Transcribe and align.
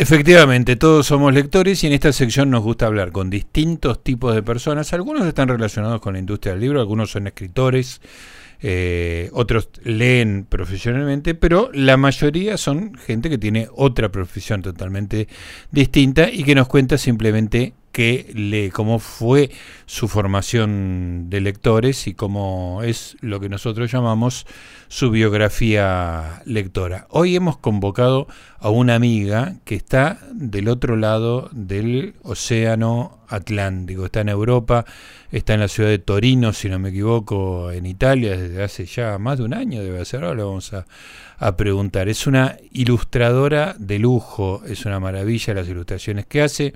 Efectivamente, 0.00 0.76
todos 0.76 1.08
somos 1.08 1.34
lectores 1.34 1.84
y 1.84 1.86
en 1.86 1.92
esta 1.92 2.10
sección 2.10 2.48
nos 2.48 2.62
gusta 2.62 2.86
hablar 2.86 3.12
con 3.12 3.28
distintos 3.28 4.02
tipos 4.02 4.34
de 4.34 4.42
personas. 4.42 4.94
Algunos 4.94 5.26
están 5.26 5.48
relacionados 5.48 6.00
con 6.00 6.14
la 6.14 6.18
industria 6.18 6.54
del 6.54 6.62
libro, 6.62 6.80
algunos 6.80 7.10
son 7.10 7.26
escritores, 7.26 8.00
eh, 8.62 9.28
otros 9.34 9.68
leen 9.84 10.46
profesionalmente, 10.48 11.34
pero 11.34 11.68
la 11.74 11.98
mayoría 11.98 12.56
son 12.56 12.94
gente 12.94 13.28
que 13.28 13.36
tiene 13.36 13.68
otra 13.76 14.10
profesión 14.10 14.62
totalmente 14.62 15.28
distinta 15.70 16.30
y 16.30 16.44
que 16.44 16.54
nos 16.54 16.66
cuenta 16.66 16.96
simplemente 16.96 17.74
que 17.92 18.30
lee, 18.34 18.70
cómo 18.70 18.98
fue 18.98 19.50
su 19.86 20.08
formación 20.08 21.26
de 21.28 21.40
lectores 21.40 22.06
y 22.06 22.14
cómo 22.14 22.80
es 22.84 23.16
lo 23.20 23.40
que 23.40 23.48
nosotros 23.48 23.90
llamamos 23.90 24.46
su 24.88 25.10
biografía 25.10 26.42
lectora. 26.44 27.06
Hoy 27.10 27.36
hemos 27.36 27.58
convocado 27.58 28.28
a 28.58 28.70
una 28.70 28.94
amiga 28.94 29.54
que 29.64 29.74
está 29.74 30.18
del 30.32 30.68
otro 30.68 30.96
lado 30.96 31.48
del 31.52 32.14
océano 32.22 33.18
Atlántico, 33.28 34.06
está 34.06 34.20
en 34.20 34.28
Europa, 34.28 34.84
está 35.30 35.54
en 35.54 35.60
la 35.60 35.68
ciudad 35.68 35.88
de 35.88 35.98
Torino, 35.98 36.52
si 36.52 36.68
no 36.68 36.78
me 36.78 36.90
equivoco, 36.90 37.70
en 37.70 37.86
Italia, 37.86 38.36
desde 38.36 38.62
hace 38.62 38.86
ya 38.86 39.18
más 39.18 39.38
de 39.38 39.44
un 39.44 39.54
año 39.54 39.82
debe 39.82 40.04
ser, 40.04 40.24
ahora 40.24 40.44
vamos 40.44 40.72
a, 40.72 40.86
a 41.38 41.56
preguntar. 41.56 42.08
Es 42.08 42.26
una 42.26 42.56
ilustradora 42.72 43.74
de 43.78 43.98
lujo, 43.98 44.62
es 44.66 44.84
una 44.84 45.00
maravilla 45.00 45.54
las 45.54 45.68
ilustraciones 45.68 46.26
que 46.26 46.42
hace 46.42 46.74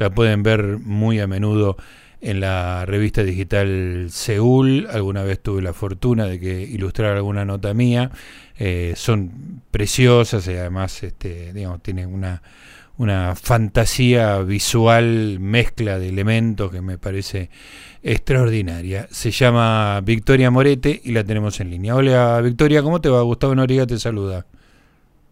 la 0.00 0.10
pueden 0.10 0.42
ver 0.42 0.78
muy 0.78 1.20
a 1.20 1.26
menudo 1.26 1.76
en 2.22 2.40
la 2.40 2.86
revista 2.86 3.22
digital 3.22 4.06
Seúl. 4.10 4.88
Alguna 4.90 5.22
vez 5.22 5.40
tuve 5.40 5.62
la 5.62 5.72
fortuna 5.72 6.26
de 6.26 6.40
que 6.40 6.62
ilustrar 6.62 7.16
alguna 7.16 7.44
nota 7.44 7.74
mía. 7.74 8.10
Eh, 8.58 8.94
son 8.96 9.62
preciosas 9.70 10.46
y 10.48 10.52
además 10.52 11.02
este, 11.02 11.52
digamos, 11.52 11.82
tienen 11.82 12.12
una, 12.12 12.42
una 12.96 13.34
fantasía 13.36 14.38
visual, 14.38 15.38
mezcla 15.38 15.98
de 15.98 16.08
elementos 16.08 16.70
que 16.70 16.80
me 16.80 16.98
parece 16.98 17.50
extraordinaria. 18.02 19.06
Se 19.10 19.30
llama 19.30 20.00
Victoria 20.02 20.50
Morete 20.50 21.00
y 21.04 21.12
la 21.12 21.24
tenemos 21.24 21.60
en 21.60 21.70
línea. 21.70 21.94
Hola 21.94 22.40
Victoria, 22.40 22.82
¿cómo 22.82 23.00
te 23.00 23.10
va? 23.10 23.22
Gustavo 23.22 23.54
Noriga 23.54 23.86
te 23.86 23.98
saluda. 23.98 24.46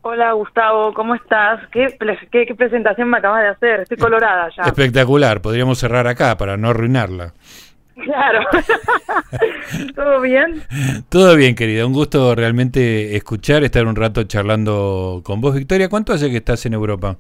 Hola 0.03 0.33
Gustavo, 0.33 0.95
¿cómo 0.95 1.15
estás? 1.15 1.61
¿Qué, 1.71 1.89
qué, 2.31 2.55
presentación 2.55 3.11
me 3.11 3.19
acabas 3.19 3.43
de 3.43 3.49
hacer? 3.49 3.81
Estoy 3.81 3.97
colorada 3.97 4.49
ya. 4.57 4.63
Espectacular, 4.63 5.43
podríamos 5.43 5.79
cerrar 5.79 6.07
acá 6.07 6.37
para 6.37 6.57
no 6.57 6.71
arruinarla. 6.71 7.35
Claro. 7.97 8.41
¿Todo 9.97 10.21
bien? 10.21 10.63
Todo 11.09 11.35
bien, 11.35 11.57
querida. 11.57 11.85
Un 11.85 11.93
gusto 11.93 12.35
realmente 12.35 13.17
escuchar, 13.17 13.65
estar 13.65 13.87
un 13.87 13.97
rato 13.97 14.23
charlando 14.23 15.21
con 15.25 15.41
vos. 15.41 15.57
Victoria, 15.57 15.89
¿cuánto 15.89 16.13
hace 16.13 16.31
que 16.31 16.37
estás 16.37 16.65
en 16.67 16.75
Europa? 16.75 17.17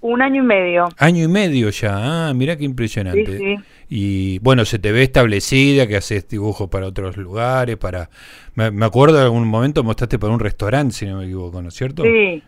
Un 0.00 0.22
año 0.22 0.42
y 0.42 0.46
medio. 0.46 0.88
Año 0.98 1.24
y 1.24 1.28
medio 1.28 1.70
ya. 1.70 2.28
Ah, 2.28 2.34
mira 2.34 2.56
qué 2.56 2.64
impresionante. 2.64 3.38
Sí, 3.38 3.56
sí. 3.56 3.56
Y 3.88 4.38
bueno, 4.40 4.64
se 4.64 4.78
te 4.78 4.92
ve 4.92 5.02
establecida, 5.02 5.86
que 5.86 5.96
haces 5.96 6.28
dibujos 6.28 6.68
para 6.68 6.86
otros 6.86 7.16
lugares, 7.16 7.76
para... 7.76 8.08
Me, 8.54 8.84
acuerdo 8.84 9.16
de 9.16 9.24
algún 9.24 9.48
momento 9.48 9.82
mostraste 9.82 10.18
para 10.18 10.32
un 10.32 10.40
restaurante, 10.40 10.94
si 10.94 11.06
no 11.06 11.18
me 11.18 11.24
equivoco, 11.24 11.60
¿no 11.60 11.68
es 11.68 11.74
cierto? 11.74 12.02
Sí, 12.02 12.42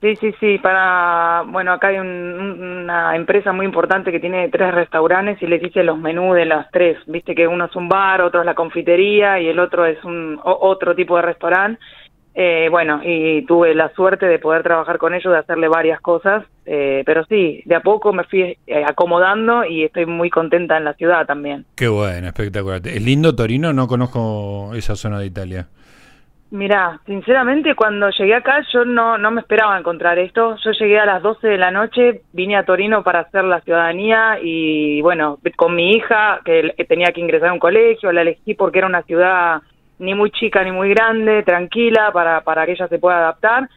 sí, 0.00 0.16
sí, 0.16 0.34
sí, 0.40 0.58
para... 0.58 1.44
Bueno, 1.46 1.72
acá 1.72 1.88
hay 1.88 1.98
una 1.98 3.14
empresa 3.14 3.52
muy 3.52 3.66
importante 3.66 4.10
que 4.10 4.20
tiene 4.20 4.48
tres 4.48 4.74
restaurantes 4.74 5.40
y 5.42 5.46
les 5.46 5.62
hice 5.62 5.82
los 5.82 5.98
menús 5.98 6.36
de 6.36 6.46
las 6.46 6.70
tres. 6.70 6.98
Viste 7.06 7.34
que 7.34 7.46
uno 7.46 7.66
es 7.66 7.76
un 7.76 7.88
bar, 7.88 8.22
otro 8.22 8.40
es 8.40 8.46
la 8.46 8.54
confitería 8.54 9.40
y 9.40 9.48
el 9.48 9.58
otro 9.58 9.86
es 9.86 10.02
un 10.04 10.40
otro 10.42 10.94
tipo 10.94 11.16
de 11.16 11.22
restaurante 11.22 11.80
eh, 12.34 12.68
bueno, 12.70 13.00
y 13.04 13.44
tuve 13.44 13.74
la 13.74 13.92
suerte 13.94 14.26
de 14.26 14.38
poder 14.38 14.62
trabajar 14.62 14.96
con 14.96 15.14
ellos, 15.14 15.32
de 15.32 15.38
hacerle 15.38 15.68
varias 15.68 16.00
cosas, 16.00 16.44
eh, 16.64 17.02
pero 17.04 17.24
sí, 17.26 17.62
de 17.66 17.74
a 17.74 17.80
poco 17.80 18.12
me 18.12 18.24
fui 18.24 18.56
eh, 18.66 18.84
acomodando 18.86 19.64
y 19.64 19.84
estoy 19.84 20.06
muy 20.06 20.30
contenta 20.30 20.78
en 20.78 20.84
la 20.84 20.94
ciudad 20.94 21.26
también. 21.26 21.66
Qué 21.76 21.88
bueno, 21.88 22.28
espectacular. 22.28 22.80
¿Es 22.86 23.02
lindo 23.02 23.34
Torino? 23.34 23.72
No 23.74 23.86
conozco 23.86 24.72
esa 24.74 24.96
zona 24.96 25.18
de 25.18 25.26
Italia. 25.26 25.68
Mirá, 26.52 27.00
sinceramente 27.06 27.74
cuando 27.74 28.10
llegué 28.10 28.34
acá 28.34 28.62
yo 28.74 28.84
no, 28.84 29.16
no 29.16 29.30
me 29.30 29.40
esperaba 29.40 29.78
encontrar 29.78 30.18
esto. 30.18 30.56
Yo 30.62 30.72
llegué 30.72 30.98
a 30.98 31.06
las 31.06 31.22
12 31.22 31.48
de 31.48 31.56
la 31.56 31.70
noche, 31.70 32.22
vine 32.32 32.56
a 32.56 32.64
Torino 32.64 33.02
para 33.02 33.20
hacer 33.20 33.44
la 33.44 33.62
ciudadanía 33.62 34.38
y 34.42 35.00
bueno, 35.00 35.38
con 35.56 35.74
mi 35.74 35.92
hija 35.92 36.40
que 36.44 36.74
tenía 36.86 37.12
que 37.12 37.22
ingresar 37.22 37.48
a 37.48 37.52
un 37.54 37.58
colegio, 37.58 38.12
la 38.12 38.20
elegí 38.20 38.52
porque 38.52 38.78
era 38.80 38.86
una 38.86 39.02
ciudad 39.02 39.62
ni 39.98 40.14
muy 40.14 40.30
chica 40.30 40.62
ni 40.64 40.72
muy 40.72 40.90
grande, 40.90 41.42
tranquila, 41.42 42.10
para, 42.12 42.42
para 42.42 42.66
que 42.66 42.72
ella 42.72 42.88
se 42.88 42.98
pueda 42.98 43.18
adaptar. 43.18 43.68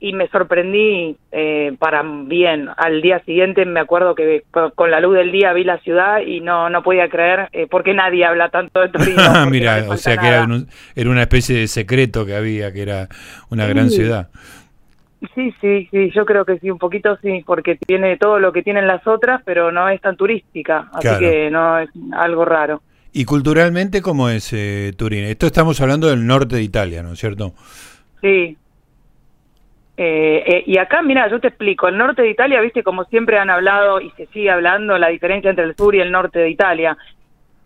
Y 0.00 0.12
me 0.12 0.28
sorprendí 0.28 1.16
eh, 1.32 1.74
para 1.78 2.02
bien. 2.02 2.68
Al 2.76 3.00
día 3.00 3.20
siguiente 3.20 3.64
me 3.64 3.80
acuerdo 3.80 4.14
que 4.14 4.42
con 4.74 4.90
la 4.90 5.00
luz 5.00 5.14
del 5.14 5.32
día 5.32 5.54
vi 5.54 5.64
la 5.64 5.78
ciudad 5.78 6.20
y 6.20 6.40
no 6.40 6.68
no 6.68 6.82
podía 6.82 7.08
creer 7.08 7.48
eh, 7.52 7.66
por 7.66 7.82
qué 7.82 7.94
nadie 7.94 8.26
habla 8.26 8.50
tanto 8.50 8.80
de 8.80 8.88
Torino. 8.90 9.22
Mira, 9.50 9.86
o 9.88 9.96
sea 9.96 10.18
que 10.18 10.26
era, 10.26 10.46
era, 10.94 11.10
una 11.10 11.22
especie 11.22 11.56
de 11.56 11.68
secreto 11.68 12.26
que 12.26 12.36
había, 12.36 12.70
que 12.72 12.82
era 12.82 13.08
una 13.48 13.66
gran 13.66 13.88
ciudad. 13.88 14.28
Sí, 15.34 15.54
sí, 15.60 15.88
sí, 15.90 16.10
yo 16.10 16.26
creo 16.26 16.44
que 16.44 16.58
sí, 16.58 16.70
un 16.70 16.78
poquito 16.78 17.16
sí, 17.22 17.42
porque 17.46 17.76
tiene 17.76 18.16
todo 18.18 18.38
lo 18.38 18.52
que 18.52 18.62
tienen 18.62 18.86
las 18.86 19.06
otras, 19.06 19.40
pero 19.44 19.72
no 19.72 19.88
es 19.88 20.00
tan 20.00 20.16
turística, 20.16 20.90
así 20.92 21.08
que 21.18 21.50
no 21.50 21.78
es 21.78 21.88
algo 22.12 22.44
raro. 22.44 22.82
¿Y 23.16 23.26
culturalmente 23.26 24.02
cómo 24.02 24.28
es 24.28 24.52
eh, 24.52 24.92
Turín? 24.98 25.22
Esto 25.22 25.46
estamos 25.46 25.80
hablando 25.80 26.08
del 26.08 26.26
norte 26.26 26.56
de 26.56 26.62
Italia, 26.62 27.00
¿no 27.00 27.12
es 27.12 27.20
cierto? 27.20 27.54
Sí. 28.20 28.56
Eh, 29.96 30.44
eh, 30.44 30.64
y 30.66 30.76
acá, 30.78 31.00
mira, 31.00 31.30
yo 31.30 31.38
te 31.38 31.46
explico, 31.46 31.86
el 31.86 31.96
norte 31.96 32.22
de 32.22 32.30
Italia, 32.30 32.60
viste, 32.60 32.82
como 32.82 33.04
siempre 33.04 33.38
han 33.38 33.50
hablado 33.50 34.00
y 34.00 34.10
se 34.16 34.26
sigue 34.26 34.50
hablando, 34.50 34.98
la 34.98 35.10
diferencia 35.10 35.48
entre 35.48 35.64
el 35.64 35.76
sur 35.76 35.94
y 35.94 36.00
el 36.00 36.10
norte 36.10 36.40
de 36.40 36.50
Italia. 36.50 36.98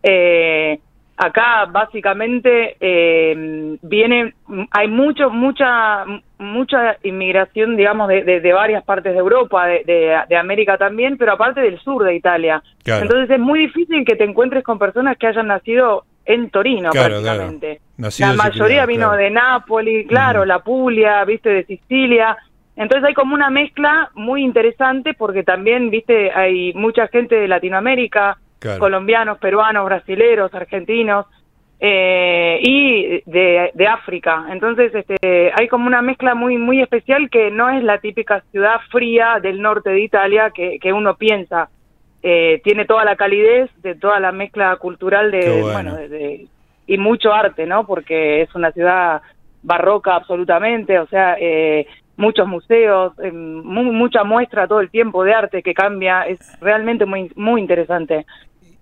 Eh, 0.02 0.80
acá 1.18 1.66
básicamente 1.66 2.76
eh, 2.80 3.76
viene, 3.82 4.34
hay 4.70 4.88
mucho, 4.88 5.30
mucha, 5.30 6.04
mucha 6.38 6.96
inmigración, 7.02 7.76
digamos, 7.76 8.08
de, 8.08 8.22
de, 8.22 8.52
varias 8.52 8.84
partes 8.84 9.12
de 9.12 9.18
Europa, 9.18 9.66
de, 9.66 10.16
de, 10.28 10.36
América 10.36 10.78
también, 10.78 11.18
pero 11.18 11.32
aparte 11.32 11.60
del 11.60 11.78
sur 11.80 12.04
de 12.04 12.14
Italia. 12.14 12.62
Entonces 12.84 13.30
es 13.30 13.40
muy 13.40 13.58
difícil 13.58 14.04
que 14.04 14.14
te 14.14 14.24
encuentres 14.24 14.62
con 14.62 14.78
personas 14.78 15.18
que 15.18 15.26
hayan 15.26 15.48
nacido 15.48 16.04
en 16.24 16.50
Torino 16.50 16.90
prácticamente. 16.90 17.80
La 17.96 18.34
mayoría 18.34 18.86
vino 18.86 19.12
de 19.12 19.30
Nápoles, 19.30 20.06
claro, 20.06 20.44
la 20.44 20.60
Puglia, 20.60 21.24
viste, 21.24 21.50
de 21.50 21.64
Sicilia. 21.64 22.36
Entonces 22.76 23.08
hay 23.08 23.14
como 23.14 23.34
una 23.34 23.50
mezcla 23.50 24.10
muy 24.14 24.44
interesante 24.44 25.14
porque 25.14 25.42
también, 25.42 25.90
viste, 25.90 26.30
hay 26.30 26.72
mucha 26.74 27.08
gente 27.08 27.34
de 27.34 27.48
Latinoamérica, 27.48 28.38
colombianos, 28.78 29.38
peruanos, 29.38 29.84
brasileros, 29.84 30.52
argentinos 30.54 31.26
eh, 31.80 32.58
y 32.62 33.22
de, 33.30 33.86
África. 33.86 34.46
Entonces, 34.50 34.92
este, 34.94 35.52
hay 35.54 35.68
como 35.68 35.86
una 35.86 36.02
mezcla 36.02 36.34
muy 36.34 36.58
muy 36.58 36.82
especial 36.82 37.30
que 37.30 37.50
no 37.50 37.70
es 37.70 37.82
la 37.84 37.98
típica 37.98 38.42
ciudad 38.50 38.80
fría 38.90 39.38
del 39.40 39.62
norte 39.62 39.90
de 39.90 40.00
Italia 40.00 40.50
que, 40.50 40.78
que 40.80 40.92
uno 40.92 41.16
piensa. 41.16 41.68
Eh, 42.20 42.60
tiene 42.64 42.84
toda 42.84 43.04
la 43.04 43.14
calidez 43.14 43.70
de 43.80 43.94
toda 43.94 44.18
la 44.18 44.32
mezcla 44.32 44.74
cultural 44.76 45.30
de, 45.30 45.62
bueno, 45.62 45.94
de, 45.94 46.48
y 46.86 46.98
mucho 46.98 47.32
arte, 47.32 47.64
¿no? 47.64 47.86
Porque 47.86 48.42
es 48.42 48.52
una 48.56 48.72
ciudad 48.72 49.22
barroca 49.62 50.16
absolutamente, 50.16 50.98
o 50.98 51.06
sea, 51.06 51.36
eh, 51.38 51.86
muchos 52.18 52.46
museos, 52.46 53.14
eh, 53.22 53.32
mucha 53.32 54.24
muestra 54.24 54.66
todo 54.66 54.80
el 54.80 54.90
tiempo 54.90 55.24
de 55.24 55.32
arte 55.32 55.62
que 55.62 55.72
cambia, 55.72 56.24
es 56.24 56.38
realmente 56.60 57.06
muy 57.06 57.32
muy 57.36 57.62
interesante. 57.62 58.26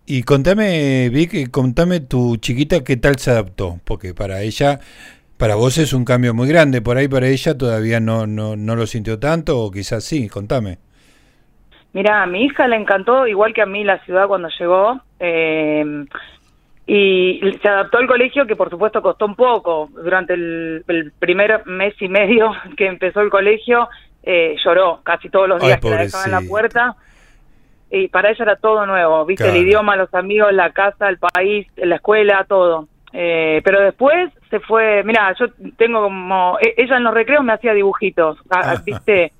Y 0.06 0.22
contame, 0.22 1.08
Vic, 1.10 1.50
contame 1.50 2.00
tu 2.00 2.36
chiquita 2.36 2.82
qué 2.82 2.96
tal 2.96 3.16
se 3.18 3.30
adaptó, 3.30 3.78
porque 3.84 4.14
para 4.14 4.40
ella, 4.40 4.80
para 5.36 5.54
vos 5.56 5.78
es 5.78 5.92
un 5.92 6.04
cambio 6.04 6.32
muy 6.32 6.48
grande, 6.48 6.80
por 6.80 6.96
ahí 6.96 7.08
para 7.08 7.26
ella 7.28 7.58
todavía 7.58 8.00
no, 8.00 8.26
no, 8.26 8.56
no 8.56 8.74
lo 8.74 8.86
sintió 8.86 9.18
tanto, 9.18 9.58
o 9.60 9.70
quizás 9.70 10.04
sí, 10.04 10.28
contame. 10.28 10.78
Mira, 11.92 12.22
a 12.22 12.26
mi 12.26 12.44
hija 12.44 12.68
le 12.68 12.76
encantó, 12.76 13.26
igual 13.26 13.52
que 13.52 13.62
a 13.62 13.66
mí, 13.66 13.82
la 13.82 13.98
ciudad 14.04 14.28
cuando 14.28 14.48
llegó, 14.58 15.00
eh, 15.18 16.04
y 16.86 17.40
se 17.60 17.68
adaptó 17.68 17.98
al 17.98 18.06
colegio, 18.06 18.46
que 18.46 18.54
por 18.54 18.70
supuesto 18.70 19.02
costó 19.02 19.26
un 19.26 19.34
poco. 19.34 19.88
Durante 19.92 20.34
el, 20.34 20.84
primer 21.18 21.66
mes 21.66 21.94
y 22.00 22.08
medio 22.08 22.52
que 22.76 22.86
empezó 22.86 23.20
el 23.20 23.30
colegio, 23.30 23.88
eh, 24.22 24.56
lloró 24.64 25.00
casi 25.02 25.28
todos 25.28 25.48
los 25.48 25.60
días 25.60 25.80
que 25.80 25.90
la 25.90 26.02
dejaban 26.02 26.26
en 26.26 26.32
la 26.32 26.48
puerta 26.48 26.96
y 27.90 28.08
para 28.08 28.30
ella 28.30 28.44
era 28.44 28.56
todo 28.56 28.84
nuevo, 28.86 29.24
viste, 29.24 29.48
el 29.48 29.56
idioma, 29.56 29.96
los 29.96 30.12
amigos, 30.12 30.52
la 30.52 30.70
casa, 30.70 31.08
el 31.08 31.18
país, 31.18 31.66
la 31.76 31.96
escuela, 31.96 32.44
todo. 32.48 32.88
Eh, 33.12 33.62
pero 33.64 33.80
después 33.80 34.32
se 34.50 34.60
fue, 34.60 35.02
mira, 35.04 35.34
yo 35.38 35.46
tengo 35.76 36.02
como, 36.02 36.58
e, 36.60 36.74
ella 36.76 36.96
en 36.96 37.04
los 37.04 37.14
recreos 37.14 37.44
me 37.44 37.52
hacía 37.52 37.72
dibujitos, 37.72 38.38
ah. 38.50 38.76
viste, 38.84 39.32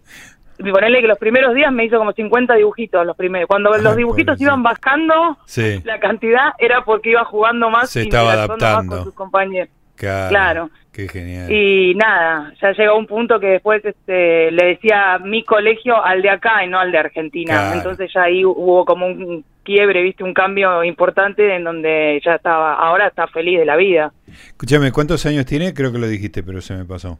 y 0.58 0.70
ponerle 0.70 1.00
que 1.00 1.06
los 1.06 1.18
primeros 1.18 1.54
días 1.54 1.72
me 1.72 1.84
hizo 1.84 1.98
como 1.98 2.12
50 2.12 2.54
dibujitos 2.54 3.06
los 3.06 3.16
primeros. 3.16 3.48
Cuando 3.48 3.76
los 3.76 3.96
dibujitos 3.96 4.40
iban 4.40 4.62
bajando, 4.62 5.38
la 5.84 6.00
cantidad 6.00 6.52
era 6.58 6.84
porque 6.84 7.10
iba 7.10 7.24
jugando 7.24 7.70
más 7.70 7.90
se 7.90 8.02
estaba 8.02 8.32
adaptando 8.32 8.96
con 8.96 9.04
sus 9.04 9.14
compañeros. 9.14 9.70
Claro. 9.96 10.70
Qué 10.92 11.08
genial. 11.08 11.52
Y 11.52 11.94
nada, 11.94 12.54
ya 12.60 12.72
llegó 12.72 12.96
un 12.96 13.06
punto 13.06 13.38
que 13.38 13.48
después 13.48 13.84
este, 13.84 14.50
le 14.50 14.66
decía 14.66 15.18
mi 15.18 15.42
colegio 15.44 16.02
al 16.02 16.22
de 16.22 16.30
acá 16.30 16.64
y 16.64 16.68
no 16.68 16.78
al 16.78 16.90
de 16.90 16.98
Argentina. 16.98 17.52
Claro. 17.52 17.76
Entonces 17.76 18.10
ya 18.14 18.22
ahí 18.22 18.44
hubo 18.44 18.84
como 18.86 19.06
un 19.06 19.44
quiebre, 19.62 20.02
viste, 20.02 20.24
un 20.24 20.32
cambio 20.32 20.82
importante 20.84 21.54
en 21.54 21.64
donde 21.64 22.20
ya 22.24 22.36
estaba, 22.36 22.74
ahora 22.74 23.08
está 23.08 23.26
feliz 23.26 23.58
de 23.58 23.66
la 23.66 23.76
vida. 23.76 24.12
Escúchame, 24.26 24.92
¿cuántos 24.92 25.26
años 25.26 25.44
tiene? 25.44 25.74
Creo 25.74 25.92
que 25.92 25.98
lo 25.98 26.08
dijiste, 26.08 26.42
pero 26.42 26.62
se 26.62 26.74
me 26.74 26.84
pasó. 26.84 27.18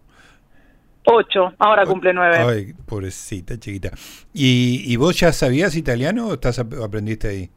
Ocho, 1.07 1.53
ahora 1.59 1.87
cumple 1.87 2.13
nueve. 2.13 2.37
Ay, 2.39 2.73
pobrecita, 2.87 3.57
chiquita. 3.59 3.91
¿Y, 4.35 4.83
y 4.93 4.97
vos 4.97 5.19
ya 5.19 5.33
sabías 5.33 5.77
italiano 5.77 6.27
o 6.29 6.35
estás 6.35 6.59
ap- 6.59 6.75
aprendiste 6.85 7.29
ahí? 7.29 7.51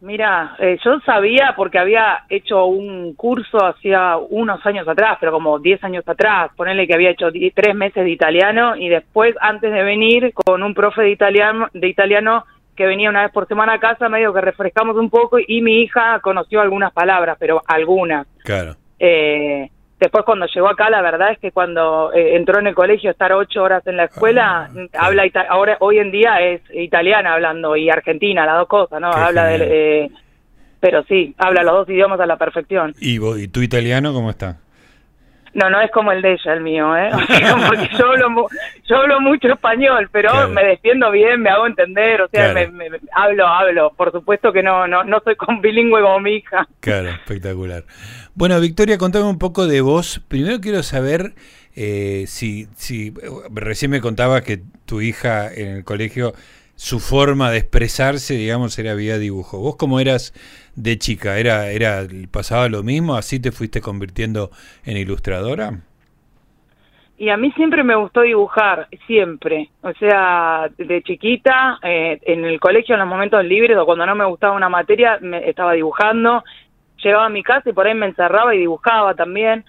Mira, 0.00 0.54
eh, 0.58 0.76
yo 0.84 1.00
sabía 1.06 1.54
porque 1.56 1.78
había 1.78 2.24
hecho 2.28 2.66
un 2.66 3.14
curso 3.14 3.64
hacía 3.64 4.18
unos 4.18 4.64
años 4.66 4.86
atrás, 4.86 5.16
pero 5.18 5.32
como 5.32 5.58
10 5.58 5.82
años 5.82 6.04
atrás, 6.06 6.50
ponerle 6.54 6.86
que 6.86 6.92
había 6.92 7.10
hecho 7.10 7.30
die- 7.30 7.52
tres 7.52 7.74
meses 7.74 8.04
de 8.04 8.10
italiano 8.10 8.76
y 8.76 8.90
después, 8.90 9.34
antes 9.40 9.72
de 9.72 9.82
venir, 9.82 10.34
con 10.34 10.62
un 10.62 10.74
profe 10.74 11.00
de 11.02 11.10
italiano, 11.10 11.68
de 11.72 11.88
italiano 11.88 12.44
que 12.76 12.84
venía 12.84 13.08
una 13.08 13.22
vez 13.22 13.32
por 13.32 13.48
semana 13.48 13.74
a 13.74 13.80
casa, 13.80 14.10
medio 14.10 14.34
que 14.34 14.42
refrescamos 14.42 14.96
un 14.96 15.08
poco 15.08 15.38
y 15.38 15.62
mi 15.62 15.80
hija 15.82 16.20
conoció 16.20 16.60
algunas 16.60 16.92
palabras, 16.92 17.38
pero 17.40 17.62
algunas. 17.66 18.26
Claro. 18.44 18.76
Eh, 18.98 19.70
después 20.00 20.24
cuando 20.24 20.46
llegó 20.46 20.68
acá, 20.68 20.90
la 20.90 21.02
verdad 21.02 21.30
es 21.32 21.38
que 21.38 21.52
cuando 21.52 22.12
eh, 22.12 22.36
entró 22.36 22.58
en 22.58 22.66
el 22.66 22.74
colegio, 22.74 23.10
estar 23.10 23.32
ocho 23.32 23.62
horas 23.62 23.86
en 23.86 23.96
la 23.96 24.04
escuela, 24.04 24.64
Ah, 24.64 24.68
mm, 24.72 24.86
claro. 24.86 25.06
habla 25.06 25.26
ita- 25.26 25.46
ahora 25.48 25.76
hoy 25.80 25.98
en 25.98 26.10
día 26.10 26.40
es 26.40 26.60
italiana 26.72 27.34
hablando 27.34 27.76
y 27.76 27.88
argentina, 27.90 28.44
las 28.46 28.58
dos 28.58 28.68
cosas, 28.68 29.00
¿no? 29.00 29.10
Qué 29.10 29.18
habla 29.20 29.44
de, 29.46 29.58
genial. 29.58 29.70
eh, 29.72 30.10
pero 30.80 31.02
sí, 31.04 31.34
habla 31.38 31.62
los 31.62 31.72
dos 31.74 31.88
idiomas 31.88 32.20
a 32.20 32.26
la 32.26 32.36
perfección. 32.36 32.94
¿Y, 33.00 33.18
vos, 33.18 33.38
¿Y 33.38 33.48
tu 33.48 33.60
italiano 33.62 34.12
cómo 34.12 34.28
está? 34.30 34.58
No, 35.54 35.70
no 35.70 35.80
es 35.80 35.90
como 35.92 36.10
el 36.12 36.20
de 36.20 36.32
ella, 36.32 36.52
el 36.52 36.60
mío, 36.62 36.96
¿eh? 36.96 37.10
O 37.14 37.20
sea, 37.26 37.56
porque 37.68 37.88
yo 37.96 38.06
hablo, 38.10 38.46
yo 38.88 38.96
hablo 38.96 39.20
mucho 39.20 39.48
español, 39.48 40.08
pero 40.12 40.30
Claro. 40.30 40.48
me 40.50 40.64
defiendo 40.64 41.10
bien, 41.12 41.40
me 41.42 41.50
hago 41.50 41.66
entender, 41.66 42.20
o 42.22 42.28
sea, 42.28 42.52
Claro. 42.52 42.72
me- 42.72 42.90
me- 42.90 42.98
hablo, 43.12 43.46
hablo. 43.46 43.92
Por 43.96 44.10
supuesto 44.10 44.52
que 44.52 44.62
no, 44.64 44.86
no, 44.88 45.04
no 45.04 45.20
soy 45.22 45.36
con 45.36 45.60
bilingüe 45.60 46.00
como 46.02 46.18
mi 46.20 46.36
hija. 46.38 46.66
Claro, 46.80 47.10
espectacular. 47.10 47.84
Bueno, 48.34 48.58
Victoria, 48.60 48.98
contame 48.98 49.26
un 49.26 49.38
poco 49.38 49.66
de 49.68 49.80
vos. 49.80 50.20
Primero 50.28 50.60
quiero 50.60 50.82
saber 50.82 51.34
eh, 51.76 52.24
si, 52.26 52.66
si 52.76 53.14
recién 53.54 53.90
me 53.92 54.00
contabas 54.00 54.42
que 54.42 54.60
tu 54.86 55.00
hija 55.00 55.52
en 55.54 55.68
el 55.68 55.84
colegio, 55.84 56.32
su 56.76 57.00
forma 57.00 57.50
de 57.50 57.58
expresarse, 57.58 58.34
digamos, 58.34 58.78
era 58.78 58.94
vía 58.94 59.18
dibujo. 59.18 59.58
¿Vos 59.58 59.76
cómo 59.76 60.00
eras 60.00 60.32
de 60.74 60.98
chica? 60.98 61.38
¿Era, 61.38 61.70
era 61.70 62.06
pasaba 62.30 62.68
lo 62.68 62.82
mismo? 62.82 63.16
¿Así 63.16 63.40
te 63.40 63.52
fuiste 63.52 63.80
convirtiendo 63.80 64.50
en 64.84 64.96
ilustradora? 64.96 65.80
Y 67.16 67.28
a 67.28 67.36
mí 67.36 67.52
siempre 67.52 67.84
me 67.84 67.94
gustó 67.94 68.22
dibujar, 68.22 68.88
siempre. 69.06 69.70
O 69.82 69.92
sea, 69.92 70.68
de 70.76 71.02
chiquita, 71.02 71.78
eh, 71.82 72.18
en 72.22 72.44
el 72.44 72.58
colegio, 72.58 72.94
en 72.94 73.00
los 73.00 73.08
momentos 73.08 73.44
libres 73.44 73.76
o 73.78 73.86
cuando 73.86 74.04
no 74.04 74.16
me 74.16 74.24
gustaba 74.24 74.56
una 74.56 74.68
materia, 74.68 75.18
me 75.20 75.48
estaba 75.48 75.74
dibujando. 75.74 76.42
Llegaba 77.02 77.26
a 77.26 77.30
mi 77.30 77.42
casa 77.42 77.70
y 77.70 77.72
por 77.72 77.86
ahí 77.86 77.94
me 77.94 78.06
encerraba 78.06 78.54
y 78.54 78.58
dibujaba 78.58 79.14
también. 79.14 79.64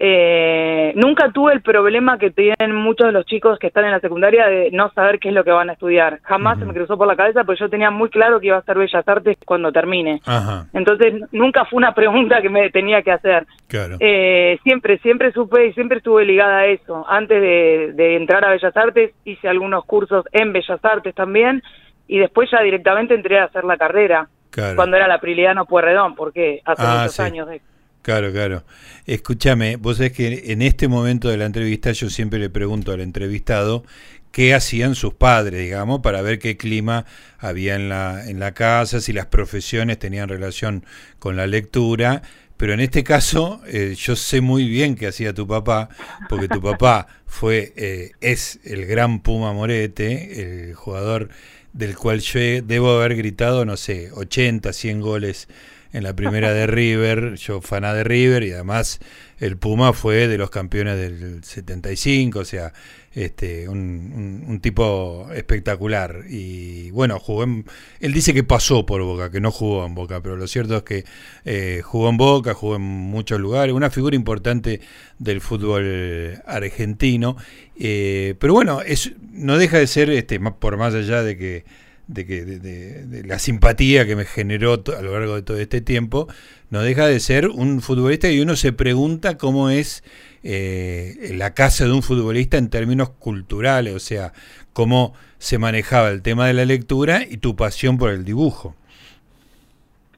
Eh, 0.00 0.92
nunca 0.94 1.30
tuve 1.32 1.52
el 1.52 1.60
problema 1.60 2.18
que 2.18 2.30
tienen 2.30 2.72
muchos 2.74 3.06
de 3.08 3.12
los 3.12 3.26
chicos 3.26 3.58
que 3.58 3.66
están 3.66 3.84
en 3.84 3.90
la 3.90 4.00
secundaria 4.00 4.46
de 4.46 4.70
no 4.70 4.90
saber 4.92 5.18
qué 5.18 5.28
es 5.28 5.34
lo 5.34 5.42
que 5.44 5.50
van 5.50 5.70
a 5.70 5.72
estudiar. 5.72 6.20
Jamás 6.22 6.58
se 6.58 6.64
me 6.64 6.72
cruzó 6.72 6.96
por 6.96 7.08
la 7.08 7.16
cabeza 7.16 7.42
porque 7.44 7.60
yo 7.60 7.68
tenía 7.68 7.90
muy 7.90 8.08
claro 8.08 8.38
que 8.38 8.46
iba 8.46 8.56
a 8.56 8.60
hacer 8.60 8.78
Bellas 8.78 9.06
Artes 9.08 9.36
cuando 9.44 9.72
termine. 9.72 10.20
Ajá, 10.24 10.66
Entonces 10.72 11.14
nunca 11.32 11.64
fue 11.64 11.78
una 11.78 11.94
pregunta 11.96 12.40
que 12.40 12.48
me 12.48 12.70
tenía 12.70 13.02
que 13.02 13.10
hacer. 13.12 13.46
claro. 13.66 13.96
Eh, 13.98 14.58
siempre, 14.62 14.98
siempre 14.98 15.32
supe 15.32 15.66
y 15.66 15.72
siempre 15.72 15.98
estuve 15.98 16.24
ligada 16.24 16.58
a 16.58 16.66
eso. 16.66 17.04
Antes 17.08 17.40
de, 17.40 17.92
de 17.94 18.16
entrar 18.16 18.44
a 18.44 18.50
Bellas 18.50 18.76
Artes 18.76 19.12
hice 19.24 19.48
algunos 19.48 19.84
cursos 19.84 20.24
en 20.32 20.52
Bellas 20.52 20.84
Artes 20.84 21.14
también 21.14 21.62
y 22.06 22.18
después 22.18 22.48
ya 22.50 22.60
directamente 22.62 23.14
entré 23.14 23.38
a 23.40 23.44
hacer 23.44 23.64
la 23.64 23.76
carrera 23.76 24.28
Claro. 24.50 24.76
cuando 24.76 24.96
era 24.96 25.06
la 25.06 25.20
Priliano 25.20 25.66
Puerredón, 25.66 26.14
porque 26.14 26.62
hace 26.64 26.82
Ah, 26.84 26.96
muchos 27.00 27.12
sí. 27.16 27.22
años 27.22 27.48
de 27.48 27.60
Claro, 28.02 28.32
claro. 28.32 28.64
Escúchame, 29.06 29.76
vos 29.76 29.98
sabés 29.98 30.12
que 30.12 30.52
en 30.52 30.62
este 30.62 30.88
momento 30.88 31.28
de 31.28 31.36
la 31.36 31.46
entrevista 31.46 31.92
yo 31.92 32.08
siempre 32.08 32.38
le 32.38 32.48
pregunto 32.48 32.92
al 32.92 33.00
entrevistado 33.00 33.84
qué 34.32 34.54
hacían 34.54 34.94
sus 34.94 35.14
padres, 35.14 35.60
digamos, 35.60 36.00
para 36.00 36.22
ver 36.22 36.38
qué 36.38 36.56
clima 36.56 37.04
había 37.38 37.74
en 37.74 37.88
la, 37.88 38.28
en 38.28 38.40
la 38.40 38.54
casa, 38.54 39.00
si 39.00 39.12
las 39.12 39.26
profesiones 39.26 39.98
tenían 39.98 40.28
relación 40.28 40.84
con 41.18 41.36
la 41.36 41.46
lectura. 41.46 42.22
Pero 42.56 42.72
en 42.72 42.80
este 42.80 43.04
caso, 43.04 43.60
eh, 43.66 43.94
yo 43.96 44.16
sé 44.16 44.40
muy 44.40 44.68
bien 44.68 44.96
qué 44.96 45.06
hacía 45.06 45.32
tu 45.32 45.46
papá, 45.46 45.88
porque 46.28 46.48
tu 46.48 46.60
papá 46.60 47.06
fue, 47.26 47.72
eh, 47.76 48.12
es 48.20 48.58
el 48.64 48.84
gran 48.86 49.20
Puma 49.20 49.52
Morete, 49.52 50.68
el 50.68 50.74
jugador 50.74 51.28
del 51.72 51.96
cual 51.96 52.20
yo 52.20 52.40
debo 52.62 52.98
haber 52.98 53.16
gritado, 53.16 53.64
no 53.64 53.76
sé, 53.76 54.10
80, 54.12 54.72
100 54.72 55.00
goles 55.00 55.48
en 55.92 56.02
la 56.02 56.14
primera 56.14 56.52
de 56.52 56.66
River, 56.66 57.34
yo 57.36 57.60
faná 57.60 57.94
de 57.94 58.04
River 58.04 58.42
y 58.42 58.52
además 58.52 59.00
el 59.38 59.56
Puma 59.56 59.92
fue 59.92 60.28
de 60.28 60.36
los 60.36 60.50
campeones 60.50 60.98
del 60.98 61.44
75, 61.44 62.40
o 62.40 62.44
sea, 62.44 62.72
este, 63.14 63.68
un, 63.68 64.58
tipo 64.60 65.28
espectacular. 65.32 66.24
Y 66.28 66.90
bueno, 66.90 67.18
jugó 67.18 67.44
en, 67.44 67.64
él 68.00 68.12
dice 68.12 68.34
que 68.34 68.42
pasó 68.42 68.84
por 68.84 69.02
Boca, 69.02 69.30
que 69.30 69.40
no 69.40 69.50
jugó 69.50 69.86
en 69.86 69.94
Boca, 69.94 70.20
pero 70.20 70.36
lo 70.36 70.46
cierto 70.46 70.78
es 70.78 70.82
que 70.82 71.04
eh, 71.44 71.82
jugó 71.84 72.08
en 72.10 72.16
Boca, 72.16 72.54
jugó 72.54 72.76
en 72.76 72.82
muchos 72.82 73.40
lugares, 73.40 73.74
una 73.74 73.90
figura 73.90 74.16
importante 74.16 74.80
del 75.18 75.40
fútbol 75.40 76.40
argentino. 76.46 77.36
Eh, 77.78 78.34
pero 78.38 78.54
bueno, 78.54 78.82
es, 78.82 79.12
no 79.32 79.56
deja 79.56 79.78
de 79.78 79.86
ser, 79.86 80.10
este, 80.10 80.40
por 80.40 80.76
más 80.76 80.94
allá 80.94 81.22
de 81.22 81.36
que 81.36 81.64
de 82.08 82.26
que 82.26 82.44
de, 82.44 82.58
de- 82.58 83.06
de 83.06 83.24
la 83.24 83.38
simpatía 83.38 84.04
que 84.06 84.16
me 84.16 84.24
generó 84.24 84.82
a 84.98 85.02
lo 85.02 85.12
largo 85.12 85.36
de 85.36 85.42
todo 85.42 85.58
este 85.58 85.80
tiempo, 85.80 86.26
no 86.70 86.82
deja 86.82 87.06
de 87.06 87.20
ser 87.20 87.48
un 87.48 87.80
futbolista 87.80 88.28
y 88.30 88.40
uno 88.40 88.56
se 88.56 88.72
pregunta 88.72 89.38
cómo 89.38 89.70
es 89.70 90.02
eh, 90.42 91.32
la 91.34 91.54
casa 91.54 91.84
de 91.84 91.92
un 91.92 92.02
futbolista 92.02 92.56
en 92.58 92.70
términos 92.70 93.10
culturales, 93.10 93.94
o 93.94 94.00
sea, 94.00 94.32
cómo 94.72 95.14
se 95.38 95.58
manejaba 95.58 96.08
el 96.10 96.22
tema 96.22 96.46
de 96.46 96.54
la 96.54 96.64
lectura 96.64 97.22
y 97.28 97.36
tu 97.38 97.54
pasión 97.56 97.98
por 97.98 98.10
el 98.10 98.24
dibujo. 98.24 98.74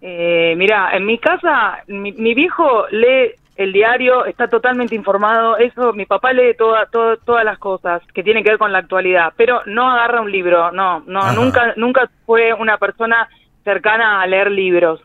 Eh, 0.01 0.55
mira, 0.57 0.97
en 0.97 1.05
mi 1.05 1.19
casa, 1.19 1.85
mi, 1.89 2.13
mi 2.13 2.35
viejo 2.35 2.87
lee 2.91 3.33
el 3.57 3.73
diario, 3.73 4.25
está 4.25 4.49
totalmente 4.49 4.95
informado, 4.95 5.57
eso, 5.59 5.93
mi 5.93 6.07
papá 6.07 6.33
lee 6.33 6.55
toda, 6.57 6.87
toda- 6.87 7.17
todas 7.17 7.45
las 7.45 7.59
cosas 7.59 8.01
que 8.15 8.23
tienen 8.23 8.43
que 8.43 8.51
ver 8.51 8.59
con 8.59 8.73
la 8.73 8.79
actualidad, 8.79 9.33
pero 9.37 9.61
no 9.67 9.91
agarra 9.91 10.21
un 10.23 10.33
libro, 10.33 10.71
no, 10.73 11.01
no, 11.07 11.21
Ajá. 11.21 11.33
nunca, 11.35 11.73
nunca 11.77 12.09
fue 12.25 12.55
una 12.55 12.79
persona 12.79 13.29
cercana 13.65 14.23
a 14.23 14.27
leer 14.27 14.51
libros. 14.51 15.01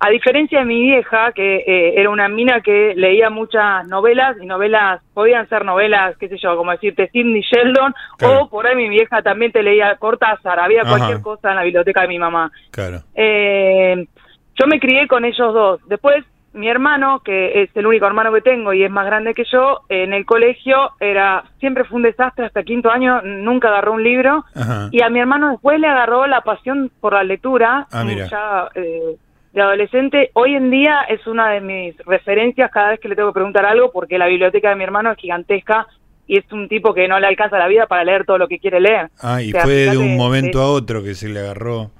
A 0.00 0.10
diferencia 0.10 0.60
de 0.60 0.64
mi 0.64 0.80
vieja, 0.80 1.32
que 1.32 1.56
eh, 1.66 2.00
era 2.00 2.08
una 2.08 2.28
mina 2.28 2.60
que 2.60 2.94
leía 2.96 3.30
muchas 3.30 3.84
novelas, 3.88 4.36
y 4.40 4.46
novelas, 4.46 5.02
podían 5.12 5.48
ser 5.48 5.64
novelas, 5.64 6.16
qué 6.18 6.28
sé 6.28 6.38
yo, 6.38 6.56
como 6.56 6.70
decirte 6.70 7.08
Sidney 7.08 7.42
Sheldon, 7.42 7.92
Claro. 8.16 8.42
o 8.44 8.48
por 8.48 8.64
ahí 8.66 8.76
mi 8.76 8.88
vieja 8.88 9.22
también 9.22 9.50
te 9.50 9.60
leía 9.62 9.96
Cortázar, 9.96 10.60
había 10.60 10.82
Ajá. 10.82 10.90
cualquier 10.90 11.20
cosa 11.20 11.50
en 11.50 11.56
la 11.56 11.62
biblioteca 11.64 12.02
de 12.02 12.08
mi 12.08 12.18
mamá. 12.20 12.50
Claro. 12.70 12.98
Eh, 13.16 14.06
yo 14.54 14.66
me 14.68 14.78
crié 14.78 15.08
con 15.08 15.24
ellos 15.24 15.52
dos. 15.52 15.80
Después, 15.88 16.24
mi 16.58 16.68
hermano, 16.68 17.20
que 17.24 17.62
es 17.62 17.70
el 17.76 17.86
único 17.86 18.06
hermano 18.06 18.32
que 18.32 18.40
tengo 18.40 18.72
y 18.72 18.82
es 18.84 18.90
más 18.90 19.06
grande 19.06 19.32
que 19.34 19.44
yo, 19.50 19.80
en 19.88 20.12
el 20.12 20.26
colegio 20.26 20.90
era 21.00 21.44
siempre 21.60 21.84
fue 21.84 21.96
un 21.96 22.02
desastre 22.02 22.46
hasta 22.46 22.62
quinto 22.64 22.90
año, 22.90 23.22
nunca 23.22 23.68
agarró 23.68 23.92
un 23.94 24.02
libro. 24.02 24.44
Ajá. 24.54 24.88
Y 24.92 25.02
a 25.02 25.08
mi 25.08 25.20
hermano 25.20 25.50
después 25.52 25.78
le 25.80 25.86
agarró 25.86 26.26
la 26.26 26.40
pasión 26.42 26.90
por 27.00 27.12
la 27.14 27.22
lectura, 27.24 27.86
Ah, 27.92 28.04
ya 28.04 28.68
eh, 28.74 29.16
de 29.52 29.62
adolescente. 29.62 30.30
Hoy 30.34 30.54
en 30.54 30.70
día 30.70 31.02
es 31.08 31.26
una 31.26 31.50
de 31.50 31.60
mis 31.60 31.96
referencias 32.04 32.70
cada 32.70 32.90
vez 32.90 33.00
que 33.00 33.08
le 33.08 33.16
tengo 33.16 33.30
que 33.30 33.34
preguntar 33.34 33.64
algo, 33.64 33.90
porque 33.92 34.18
la 34.18 34.26
biblioteca 34.26 34.68
de 34.70 34.76
mi 34.76 34.84
hermano 34.84 35.12
es 35.12 35.18
gigantesca 35.18 35.86
y 36.26 36.38
es 36.38 36.52
un 36.52 36.68
tipo 36.68 36.92
que 36.92 37.08
no 37.08 37.18
le 37.18 37.26
alcanza 37.26 37.56
la 37.58 37.68
vida 37.68 37.86
para 37.86 38.04
leer 38.04 38.26
todo 38.26 38.36
lo 38.36 38.48
que 38.48 38.58
quiere 38.58 38.80
leer. 38.80 39.08
Ah, 39.22 39.40
y 39.42 39.48
O 39.48 39.52
sea, 39.52 39.62
fue 39.62 39.72
de 39.90 39.96
un 39.96 40.16
momento 40.16 40.60
a 40.60 40.70
otro 40.70 41.02
que 41.02 41.14
se 41.14 41.28
le 41.28 41.40
agarró 41.40 41.90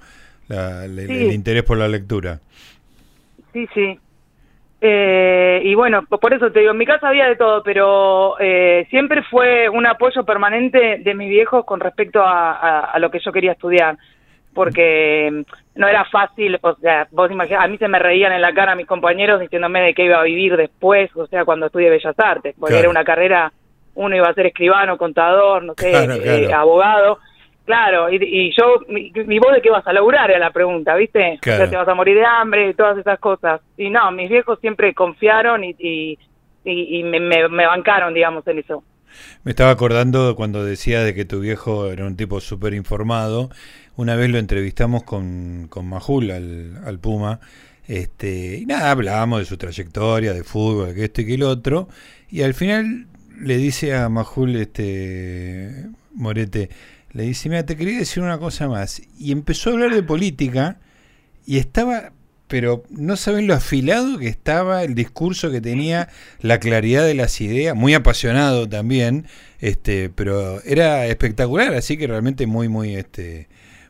la- 0.49 0.87
Sí. 0.87 1.07
el 1.09 1.33
interés 1.33 1.63
por 1.63 1.79
la 1.79 1.89
lectura. 1.89 2.41
Sí, 3.53 3.67
sí. 3.75 3.99
Eh, 4.81 5.61
y 5.65 5.75
bueno, 5.75 6.03
por 6.05 6.33
eso 6.33 6.53
te 6.53 6.61
digo, 6.61 6.71
en 6.71 6.79
mi 6.79 6.87
casa 6.87 7.09
había 7.09 7.27
de 7.27 7.35
todo, 7.37 7.63
pero 7.65 8.37
eh, 8.39 8.87
siempre 8.91 9.23
fue 9.25 9.69
un 9.69 9.87
apoyo 9.87 10.25
permanente 10.25 10.99
de 10.99 11.15
mis 11.15 11.29
viejos 11.29 11.65
con 11.65 11.81
respecto 11.81 12.23
a, 12.23 12.53
a- 12.53 12.81
a 12.93 12.99
lo 13.01 13.11
que 13.11 13.19
yo 13.19 13.33
quería 13.33 13.53
estudiar, 13.53 13.97
porque 14.55 15.45
no 15.75 15.89
era 15.89 16.05
fácil, 16.05 16.59
o 16.63 16.75
sea, 16.77 17.09
vos 17.11 17.31
imaginás, 17.31 17.65
a 17.65 17.69
mí 17.69 17.77
se 17.79 17.89
me 17.89 17.99
reían 17.99 18.33
en 18.33 18.41
la 18.43 18.53
cara 18.55 18.75
mis 18.77 18.87
compañeros 18.87 19.41
diciéndome 19.41 19.81
de 19.83 19.95
qué 19.95 20.05
iba 20.05 20.21
a 20.21 20.25
vivir 20.25 20.57
después, 20.57 21.11
o 21.17 21.27
sea, 21.27 21.45
cuando 21.45 21.67
estudié 21.67 21.91
Bellas 21.91 22.19
Artes, 22.19 22.55
porque 22.59 22.75
Claro. 22.75 22.81
era 22.85 22.91
una 22.91 23.05
carrera, 23.05 23.53
uno 23.97 24.15
iba 24.17 24.29
a 24.29 24.35
ser 24.35 24.47
escribano, 24.47 24.97
contador, 24.97 25.65
no 25.65 25.75
sé, 25.77 25.91
Claro, 25.91 26.15
eh, 26.15 26.53
abogado. 26.53 27.19
Claro, 27.69 28.11
y, 28.11 28.17
y 28.17 28.51
yo, 28.57 28.81
mi, 28.89 29.13
mi 29.27 29.39
vos 29.39 29.53
de 29.53 29.61
qué 29.61 29.69
vas 29.69 29.87
a 29.87 29.93
laburar 29.93 30.31
era 30.31 30.39
la 30.39 30.51
pregunta, 30.53 30.95
¿viste? 30.95 31.35
O 31.35 31.39
Claro. 31.41 31.59
sea, 31.59 31.69
te 31.69 31.77
vas 31.77 31.87
a 31.89 31.95
morir 31.95 32.17
de 32.17 32.25
hambre, 32.25 32.73
todas 32.73 32.97
esas 32.97 33.19
cosas. 33.21 33.61
Y 33.77 33.91
no, 33.91 34.11
mis 34.11 34.31
viejos 34.31 34.59
siempre 34.61 34.95
confiaron 34.95 35.63
y, 35.65 35.75
y, 35.79 36.19
y, 36.65 37.03
me, 37.03 37.21
me, 37.21 37.67
bancaron, 37.67 38.15
digamos, 38.15 38.47
en 38.47 38.61
eso. 38.61 38.83
Me 39.45 39.51
estaba 39.51 39.71
acordando 39.71 40.35
cuando 40.35 40.65
decía 40.65 41.03
de 41.03 41.13
que 41.15 41.27
tu 41.27 41.41
viejo 41.41 41.93
era 41.93 42.07
un 42.07 42.17
tipo 42.17 42.41
súper 42.41 42.73
informado. 42.73 43.51
Una 43.97 44.17
vez 44.17 44.31
lo 44.31 44.39
entrevistamos 44.39 45.03
con, 45.03 45.67
con 45.69 45.87
Majul, 45.87 46.31
al, 46.31 46.79
al 46.87 46.99
Puma, 47.01 47.41
este, 47.87 48.57
y 48.63 48.65
nada, 48.65 48.93
hablábamos 48.93 49.41
de 49.41 49.45
su 49.45 49.59
trayectoria, 49.59 50.33
de 50.33 50.43
fútbol, 50.43 50.95
que 50.95 51.05
esto 51.05 51.21
y 51.21 51.27
que 51.27 51.35
el 51.35 51.43
otro, 51.43 51.89
y 52.31 52.43
al 52.43 52.55
final 52.55 53.09
le 53.43 53.57
dice 53.59 53.95
a 53.95 54.09
Majul, 54.09 54.57
este, 54.57 55.87
Morete, 56.15 56.71
le 57.19 57.25
dice, 57.25 57.49
mira, 57.49 57.67
te 57.67 57.77
quería 57.77 57.99
decir 57.99 58.23
una 58.23 58.39
cosa 58.39 58.69
más. 58.69 59.03
Y 59.19 59.33
empezó 59.33 59.71
a 59.71 59.73
hablar 59.73 59.93
de 59.93 60.05
política 60.05 60.79
y 61.45 61.59
estaba, 61.59 62.13
pero 62.47 62.85
no 62.91 63.17
saben 63.17 63.49
lo 63.49 63.55
afilado 63.55 64.19
que 64.19 64.29
estaba, 64.29 64.85
el 64.85 64.95
discurso 64.95 65.51
que 65.51 65.61
tenía, 65.61 66.09
la 66.41 66.61
claridad 66.61 67.05
de 67.05 67.15
las 67.15 67.41
ideas, 67.41 67.75
muy 67.75 67.93
apasionado 67.93 68.69
también, 68.69 69.27
este, 69.59 70.11
pero 70.11 70.63
era 70.63 71.07
espectacular, 71.07 71.75
así 71.75 71.97
que 71.97 72.07
realmente 72.07 72.47
muy, 72.47 72.69
muy, 72.69 72.95
este, 72.95 73.49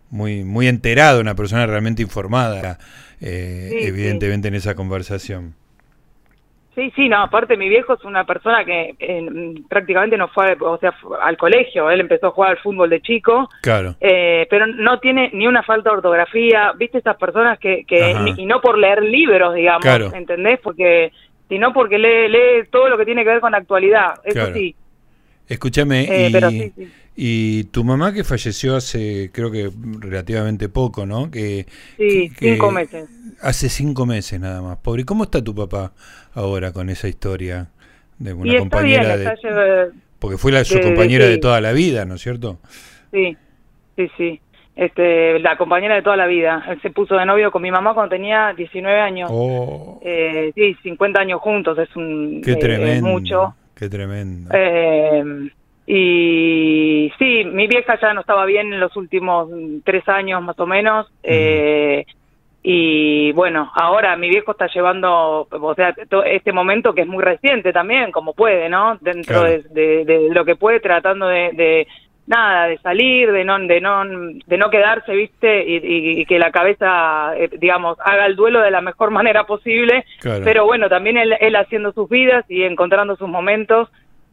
muy, 0.09 0.43
muy 0.43 0.67
enterado, 0.67 1.21
una 1.21 1.35
persona 1.35 1.67
realmente 1.67 2.01
informada, 2.01 2.79
eh, 3.21 3.71
evidentemente 3.83 4.49
en 4.49 4.55
esa 4.55 4.75
conversación. 4.75 5.55
Sí, 6.79 6.93
sí, 6.95 7.09
no, 7.09 7.21
aparte 7.25 7.57
mi 7.57 7.69
viejo 7.69 7.95
es 7.95 8.05
una 8.05 8.23
persona 8.23 8.65
que 8.65 8.95
prácticamente 9.69 10.17
no 10.17 10.29
fue, 10.29 10.57
o 10.61 10.79
sea, 10.79 10.95
al 11.21 11.37
colegio, 11.37 11.91
él 11.91 11.99
empezó 11.99 12.29
a 12.29 12.31
jugar 12.31 12.51
al 12.53 12.59
fútbol 12.59 12.89
de 12.89 13.01
chico, 13.01 13.49
claro. 13.63 13.97
Eh, 14.01 14.47
pero 14.49 14.65
no 14.69 15.01
tiene 15.01 15.29
ni 15.33 15.49
una 15.49 15.65
falta 15.65 15.91
de 15.91 15.97
ortografía, 15.97 16.71
viste 16.77 16.99
esas 16.99 17.17
personas 17.17 17.59
que, 17.59 17.85
que 17.85 18.15
y 18.37 18.47
no 18.47 18.61
por 18.61 18.79
leer 18.79 19.03
libros, 19.03 19.57
digamos, 19.57 19.85
¿entendés? 20.15 20.61
Porque, 20.63 21.11
sino 21.49 21.73
porque 21.73 21.99
lee, 21.99 22.29
lee 22.29 22.69
todo 22.71 22.89
lo 22.89 22.97
que 22.97 23.07
tiene 23.07 23.25
que 23.25 23.31
ver 23.31 23.41
con 23.41 23.51
la 23.51 23.59
actualidad, 23.59 24.15
eso 24.23 24.47
sí. 24.55 24.77
Escúchame, 25.49 26.07
eh, 26.11 26.73
y, 27.17 27.65
tu 27.65 27.83
mamá 27.83 28.13
que 28.13 28.23
falleció 28.23 28.77
hace, 28.77 29.31
creo 29.33 29.51
que 29.51 29.71
relativamente 29.99 30.69
poco, 30.69 31.07
¿no? 31.07 31.31
Que, 31.31 31.67
sí, 31.97 32.31
cinco 32.39 32.71
meses. 32.71 33.09
Hace 33.41 33.69
cinco 33.69 34.05
meses 34.05 34.39
nada 34.39 34.61
más. 34.61 34.79
Pobre, 34.79 35.05
¿cómo 35.05 35.25
está 35.25 35.43
tu 35.43 35.55
papá 35.55 35.93
ahora 36.35 36.73
con 36.73 36.91
esa 36.91 37.09
historia 37.09 37.69
de 38.19 38.35
una 38.35 38.59
compañera 38.59 39.17
de... 39.17 39.91
Porque 40.19 40.37
fue 40.37 40.53
la, 40.53 40.65
su 40.65 40.81
compañera 40.81 41.27
de 41.27 41.39
toda 41.39 41.61
la 41.61 41.73
vida, 41.73 42.05
¿no 42.05 42.17
es 42.17 42.23
cierto? 42.23 42.59
Sí, 43.13 43.37
sí, 43.97 44.11
sí. 44.17 44.41
Este, 44.75 45.39
la 45.41 45.57
compañera 45.57 45.97
de 45.97 46.03
toda 46.03 46.17
la 46.17 46.27
vida. 46.27 46.65
Él 46.69 46.81
se 46.83 46.91
puso 46.91 47.17
de 47.17 47.27
novio 47.27 47.51
con 47.51 47.63
mi 47.63 47.71
mamá 47.71 47.95
cuando 47.95 48.11
tenía 48.11 48.53
19 48.57 49.01
años. 49.01 49.31
Oh. 49.33 50.01
Eh, 50.05 50.53
sí, 50.55 50.77
50 50.83 51.21
años 51.21 51.41
juntos, 51.41 51.79
es 51.79 51.95
un... 51.97 52.41
Qué 52.45 52.57
tremendo. 52.57 53.09
mucho. 53.09 53.55
Qué 53.79 53.89
tremendo. 53.89 54.51
Eh, 54.53 55.51
y 55.87 57.13
sí, 57.19 57.45
mi 57.45 57.69
vieja 57.69 57.99
ya 58.01 58.13
no 58.13 58.23
estaba 58.23 58.45
bien 58.45 58.73
en 58.73 58.81
los 58.81 58.97
últimos 58.97 59.49
tres 59.85 60.07
años 60.09 60.43
más 60.43 60.59
o 60.59 60.67
menos. 60.67 61.07
Eh, 61.23 62.05
y 62.63 63.31
bueno, 63.33 63.71
ahora 63.75 64.17
mi 64.17 64.29
viejo 64.29 64.51
está 64.51 64.67
llevando, 64.67 65.47
o 65.49 65.75
sea, 65.77 65.95
este 66.27 66.53
momento 66.53 66.93
que 66.93 67.03
es 67.03 67.07
muy 67.07 67.23
reciente 67.23 67.73
también, 67.73 68.11
como 68.11 68.35
puede, 68.35 68.69
¿no? 68.69 68.99
Dentro 69.01 69.45
de, 69.45 70.29
lo 70.33 70.45
que 70.45 70.57
puede, 70.57 70.81
tratando 70.81 71.29
de, 71.29 71.87
nada, 72.29 72.67
de 72.67 72.79
salir, 72.79 73.33
de 73.33 73.45
no, 73.45 73.59
de 73.59 73.81
no, 73.81 74.05
de 74.05 74.59
no 74.59 74.71
quedarse, 74.71 75.13
viste, 75.15 75.65
y, 75.67 76.25
que 76.27 76.39
la 76.39 76.53
cabeza, 76.53 77.37
eh, 77.37 77.51
digamos, 77.59 77.99
haga 78.05 78.27
el 78.27 78.37
duelo 78.37 78.61
de 78.61 78.71
la 78.71 78.81
mejor 78.81 79.11
manera 79.19 79.45
posible. 79.45 80.05
Pero 80.23 80.67
bueno, 80.67 80.89
también 80.89 81.17
él, 81.17 81.35
él 81.41 81.57
haciendo 81.57 81.93
sus 81.93 82.09
vidas 82.09 82.45
y 82.49 82.63
encontrando 82.63 83.17
sus 83.17 83.29
momentos 83.29 83.89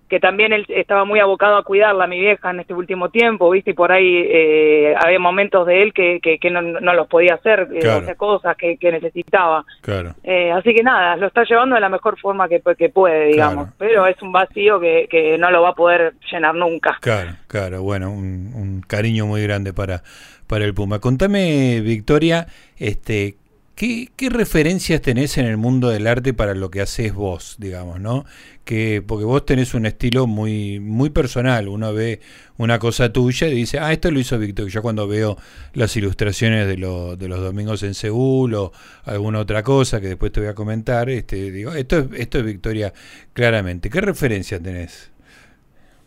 que 0.10 0.20
también 0.20 0.54
él 0.54 0.66
estaba 0.70 1.06
muy 1.06 1.20
abocado 1.20 1.58
a 1.58 1.64
cuidarla, 1.64 2.08
mi 2.08 2.20
vieja, 2.20 2.52
en 2.52 2.60
este 2.60 2.74
último 2.74 3.10
tiempo, 3.10 3.50
¿viste? 3.50 3.72
Y 3.72 3.74
por 3.74 3.92
ahí 3.92 4.24
eh, 4.28 4.96
había 5.04 5.20
momentos 5.20 5.66
de 5.66 5.82
él 5.82 5.94
que, 5.94 6.20
que, 6.22 6.52
no, 6.52 6.62
no, 6.62 6.94
los 6.94 7.08
podía 7.08 7.36
hacer, 7.36 7.68
eh, 7.74 8.16
cosas 8.16 8.56
que, 8.58 8.78
que 8.78 8.92
necesitaba. 8.92 9.66
Claro. 9.82 10.14
Eh, 10.24 10.52
así 10.52 10.74
que 10.74 10.84
nada, 10.84 11.16
lo 11.16 11.28
está 11.28 11.44
llevando 11.44 11.76
de 11.76 11.82
la 11.82 11.90
mejor 11.90 12.20
forma 12.20 12.48
que, 12.48 12.62
que 12.78 12.90
puede, 12.90 13.28
digamos. 13.28 13.70
Pero 13.78 14.06
es 14.06 14.22
un 14.22 14.32
vacío 14.32 14.80
que, 14.80 15.08
que 15.10 15.38
no 15.38 15.50
lo 15.50 15.62
va 15.64 15.70
a 15.70 15.76
poder 15.76 16.14
llenar 16.32 16.56
nunca. 16.56 16.98
Claro, 17.02 17.32
claro. 17.48 17.82
Bueno, 17.82 18.12
un, 18.12 18.52
un 18.56 18.82
cariño 18.88 19.26
muy 19.26 19.42
grande 19.42 19.74
para, 19.74 20.04
para 20.48 20.66
el 20.66 20.74
Puma. 20.74 21.00
Contame, 21.00 21.82
Victoria, 21.82 22.48
este, 22.78 23.36
¿Qué, 23.76 24.10
¿Qué, 24.16 24.30
referencias 24.30 25.02
tenés 25.02 25.38
en 25.38 25.46
el 25.46 25.58
mundo 25.58 25.90
del 25.90 26.08
arte 26.08 26.34
para 26.34 26.56
lo 26.56 26.72
que 26.72 26.80
haces 26.80 27.14
vos, 27.14 27.56
digamos, 27.60 28.00
no? 28.00 28.24
Que, 28.64 29.04
porque 29.06 29.26
vos 29.26 29.46
tenés 29.46 29.74
un 29.74 29.86
estilo 29.86 30.28
muy, 30.28 30.80
muy 30.80 31.10
personal. 31.10 31.68
Uno 31.68 31.94
ve 31.94 32.22
una 32.58 32.80
cosa 32.80 33.12
tuya 33.12 33.48
y 33.48 33.54
dice, 33.54 33.80
ah, 33.80 33.92
esto 33.92 34.12
lo 34.12 34.20
hizo 34.20 34.40
Víctor. 34.40 34.70
Yo 34.70 34.82
cuando 34.82 35.10
veo 35.10 35.38
las 35.74 35.96
ilustraciones 35.98 36.68
de, 36.68 36.78
de 36.78 37.28
los 37.28 37.42
domingos 37.42 37.84
en 37.84 37.96
Seúl 37.96 38.54
o 38.54 38.72
alguna 39.04 39.40
otra 39.40 39.62
cosa 39.62 40.00
que 40.00 40.08
después 40.08 40.32
te 40.32 40.40
voy 40.40 40.50
a 40.50 40.56
comentar, 40.56 41.10
este, 41.10 41.52
digo, 41.52 41.74
esto 41.74 42.00
es, 42.00 42.08
esto 42.18 42.40
es 42.40 42.46
Victoria 42.46 42.94
claramente. 43.34 43.90
¿Qué 43.90 44.00
referencias 44.00 44.64
tenés? 44.64 45.12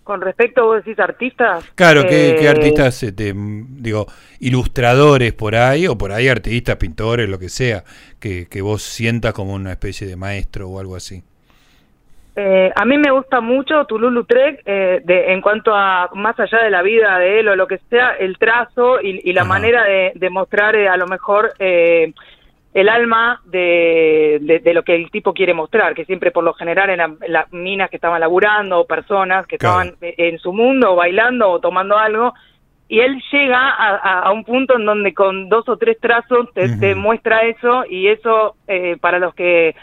Con 0.09 0.23
respecto, 0.23 0.65
vos 0.65 0.83
decís 0.83 0.99
artistas. 0.99 1.71
Claro, 1.75 2.07
¿qué, 2.09 2.31
eh, 2.31 2.49
artistas, 2.49 3.03
este, 3.03 3.35
digo, 3.37 4.07
ilustradores 4.41 5.35
por 5.35 5.55
ahí, 5.55 5.87
o 5.87 5.99
por 5.99 6.13
ahí 6.13 6.29
artistas, 6.29 6.77
pintores, 6.77 7.29
lo 7.29 7.39
que 7.39 7.51
sea, 7.51 7.85
que, 8.19 8.47
que 8.49 8.63
vos 8.63 8.83
sientas 8.83 9.35
como 9.35 9.53
una 9.53 9.73
especie 9.73 10.07
de 10.07 10.17
maestro 10.17 10.67
o 10.71 10.81
algo 10.81 10.97
así? 10.97 11.23
Eh, 12.37 12.73
a 12.75 12.87
mí 12.87 12.97
me 12.97 13.11
gusta 13.11 13.43
mucho 13.43 13.85
Toulouse-Lautrec 13.85 14.63
eh, 14.65 15.03
de, 15.05 15.31
en 15.35 15.43
cuanto 15.43 15.75
a, 15.75 16.09
más 16.15 16.41
allá 16.41 16.63
de 16.63 16.71
la 16.71 16.81
vida 16.81 17.19
de 17.19 17.41
él 17.41 17.49
o 17.49 17.55
lo 17.55 17.67
que 17.67 17.77
sea, 17.91 18.13
el 18.13 18.39
trazo 18.39 19.03
y, 19.03 19.31
la 19.35 19.45
manera 19.45 19.85
de, 19.85 20.13
de 20.15 20.31
mostrar 20.31 20.75
a 20.75 20.97
lo 20.97 21.07
mejor 21.07 21.53
el 22.75 22.89
alma 22.89 23.41
de, 23.47 24.61
de, 24.63 24.75
lo 24.75 24.83
que 24.83 24.95
el 24.95 25.11
tipo 25.11 25.33
quiere 25.33 25.55
mostrar, 25.55 25.95
que 25.95 26.05
siempre 26.05 26.31
por 26.31 26.45
lo 26.45 26.53
general 26.53 26.91
eran 26.91 27.19
las 27.27 27.51
minas 27.53 27.89
que 27.89 27.97
estaban 27.97 28.21
laburando, 28.21 28.81
o 28.81 28.87
personas 28.87 29.47
que 29.47 29.57
estaban 29.57 29.95
en 30.01 30.39
su 30.39 30.53
mundo, 30.53 30.95
bailando 30.95 31.51
o 31.51 31.61
tomando 31.61 31.97
algo, 31.97 32.35
y 32.87 33.01
él 33.01 33.23
llega 33.33 33.69
a, 33.69 34.33
un 34.33 34.45
punto 34.45 34.77
en 34.77 34.85
donde 34.85 35.13
con 35.13 35.49
dos 35.49 35.69
o 35.69 35.77
tres 35.77 35.99
trazos 36.01 36.49
te, 36.55 36.95
muestra 36.95 37.41
eso, 37.43 37.85
y 37.89 38.09
eso 38.09 38.57
eh, 38.67 38.97
para 39.01 39.19
los 39.19 39.35
que 39.35 39.75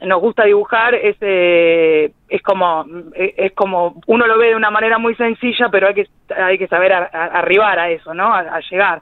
nos 0.00 0.20
gusta 0.20 0.44
dibujar 0.44 0.94
es 0.94 1.16
eh, 1.20 2.12
es 2.28 2.42
como 2.42 2.84
es 3.14 3.52
como 3.52 4.02
uno 4.06 4.26
lo 4.26 4.36
ve 4.36 4.48
de 4.48 4.56
una 4.56 4.70
manera 4.70 4.98
muy 4.98 5.14
sencilla 5.14 5.68
pero 5.70 5.86
hay 5.86 5.94
que 5.94 6.08
hay 6.36 6.58
que 6.58 6.66
saber 6.66 6.92
arribar 6.92 7.78
a 7.78 7.88
eso 7.90 8.12
no 8.12 8.34
a 8.34 8.60
llegar 8.70 9.00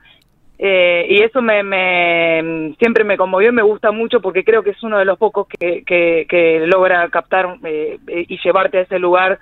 eh, 0.64 1.06
y 1.08 1.20
eso 1.22 1.42
me, 1.42 1.64
me, 1.64 2.76
siempre 2.78 3.02
me 3.02 3.16
conmovió 3.16 3.48
y 3.48 3.52
me 3.52 3.62
gusta 3.62 3.90
mucho 3.90 4.20
porque 4.20 4.44
creo 4.44 4.62
que 4.62 4.70
es 4.70 4.82
uno 4.84 4.96
de 4.96 5.04
los 5.04 5.18
pocos 5.18 5.48
que, 5.48 5.82
que, 5.84 6.64
logra 6.68 7.08
captar 7.08 7.58
eh, 7.64 7.98
y 8.06 8.38
llevarte 8.38 8.78
a 8.78 8.82
ese 8.82 9.00
lugar 9.00 9.40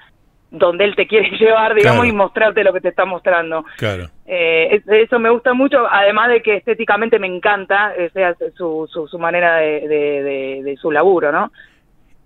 donde 0.50 0.84
él 0.84 0.96
te 0.96 1.06
quiere 1.06 1.28
llevar, 1.38 1.74
digamos, 1.74 2.06
y 2.06 2.12
mostrarte 2.12 2.64
lo 2.64 2.72
que 2.72 2.80
te 2.80 2.88
está 2.88 3.04
mostrando. 3.04 3.66
Claro. 3.76 4.06
Eh, 4.26 4.80
eso 4.86 5.18
me 5.18 5.28
gusta 5.28 5.52
mucho, 5.52 5.86
además 5.90 6.30
de 6.30 6.40
que 6.40 6.56
estéticamente 6.56 7.18
me 7.18 7.26
encanta 7.26 7.92
sea, 8.14 8.34
su, 8.56 8.88
su, 8.90 9.06
su 9.06 9.18
manera 9.18 9.56
de, 9.56 9.86
de, 9.88 10.62
de, 10.64 10.76
su 10.78 10.90
laburo, 10.90 11.30
¿no? 11.30 11.52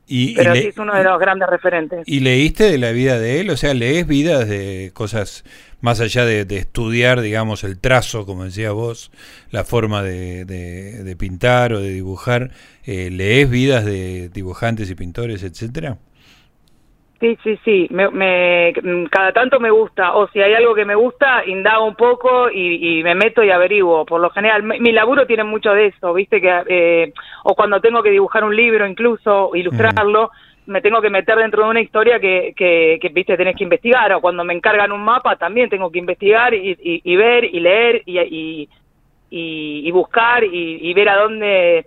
Y, 0.07 0.35
Pero 0.35 0.55
sí 0.55 0.67
es 0.67 0.79
uno 0.79 0.95
de 0.95 1.03
los 1.03 1.19
grandes 1.19 1.49
referentes. 1.49 2.03
¿Y 2.07 2.21
leíste 2.21 2.71
de 2.71 2.79
la 2.79 2.93
vida 2.93 3.19
de 3.19 3.41
él? 3.41 3.51
O 3.51 3.57
sea, 3.57 3.73
¿lees 3.73 4.07
vidas 4.07 4.49
de 4.49 4.91
cosas 4.93 5.45
más 5.85 6.01
allá 6.01 6.25
de, 6.25 6.47
estudiar, 6.57 7.21
digamos, 7.21 7.63
el 7.63 7.79
trazo, 7.79 8.25
como 8.25 8.45
decía 8.45 8.73
vos, 8.73 9.11
la 9.51 9.65
forma 9.65 10.03
de, 10.03 10.47
de, 10.47 11.17
pintar 11.17 11.75
o 11.75 11.81
de 11.81 11.91
dibujar, 11.91 12.53
eh, 12.85 13.11
¿lees 13.11 13.51
vidas 13.51 13.85
de 13.85 14.31
dibujantes 14.31 14.89
y 14.89 14.95
pintores, 14.95 15.43
etcétera? 15.43 15.99
Sí, 17.21 17.39
sí, 17.43 17.59
sí. 17.65 17.89
Me, 17.91 18.73
cada 19.11 19.33
tanto 19.33 19.61
me 19.61 19.71
gusta, 19.71 20.15
o 20.15 20.29
si 20.29 20.41
hay 20.41 20.53
algo 20.55 20.75
que 20.75 20.85
me 20.85 20.95
gusta, 20.95 21.45
indago 21.47 21.87
un 21.87 21.95
poco 21.95 22.51
y, 22.51 23.03
me 23.03 23.15
meto 23.15 23.43
y 23.43 23.51
averiguo. 23.51 24.05
Por 24.05 24.21
lo 24.21 24.31
general, 24.31 24.63
mi, 24.63 24.93
laburo 24.93 25.27
tiene 25.27 25.45
mucho 25.45 25.73
de 25.73 25.87
eso, 25.87 26.13
¿viste? 26.13 26.41
que 26.41 26.63
eh, 26.69 27.13
O 27.45 27.55
cuando 27.55 27.81
tengo 27.81 28.03
que 28.03 28.11
dibujar 28.11 28.45
un 28.45 28.55
libro, 28.55 28.87
incluso, 28.87 29.51
ilustrarlo 29.55 30.31
me 30.67 30.81
tengo 30.81 31.01
que 31.01 31.11
meter 31.11 31.37
dentro 31.37 31.65
de 31.65 31.71
una 31.71 31.81
historia 31.81 32.19
que, 32.19 32.55
que, 32.57 33.11
viste, 33.13 33.37
tenés 33.37 33.57
que 33.57 33.65
investigar, 33.65 34.13
o 34.13 34.21
cuando 34.21 34.45
me 34.45 34.55
encargan 34.55 34.93
un 34.93 35.05
mapa 35.05 35.37
también 35.37 35.69
tengo 35.69 35.91
que 35.91 35.99
investigar 35.99 36.55
y, 36.55 36.77
y, 36.83 37.17
ver 37.17 37.45
y 37.45 37.61
leer 37.61 38.03
y, 38.07 38.69
y, 39.31 39.91
buscar 39.91 40.45
y, 40.45 40.95
ver 40.95 41.09
a 41.09 41.17
dónde, 41.17 41.87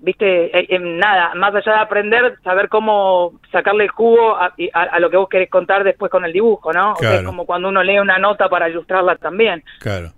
viste, 0.00 0.58
eh, 0.58 0.66
em, 0.70 0.98
nada, 0.98 1.34
más 1.34 1.54
allá 1.54 1.72
de 1.72 1.78
aprender, 1.78 2.38
saber 2.42 2.68
cómo 2.68 3.40
sacarle 3.52 3.84
el 3.84 3.90
jugo 3.90 4.36
a, 4.36 4.54
a, 4.72 4.98
lo 5.00 5.10
que 5.10 5.16
vos 5.16 5.28
querés 5.28 5.50
contar 5.50 5.84
después 5.84 6.10
con 6.10 6.24
el 6.24 6.32
dibujo, 6.32 6.72
¿no? 6.72 6.94
es 7.00 7.22
como 7.22 7.46
cuando 7.46 7.68
uno 7.68 7.82
lee 7.82 7.98
una 7.98 8.18
nota 8.18 8.48
para 8.48 8.68
ilustrarla 8.68 9.16
también. 9.16 9.62
Claro. 9.80 10.12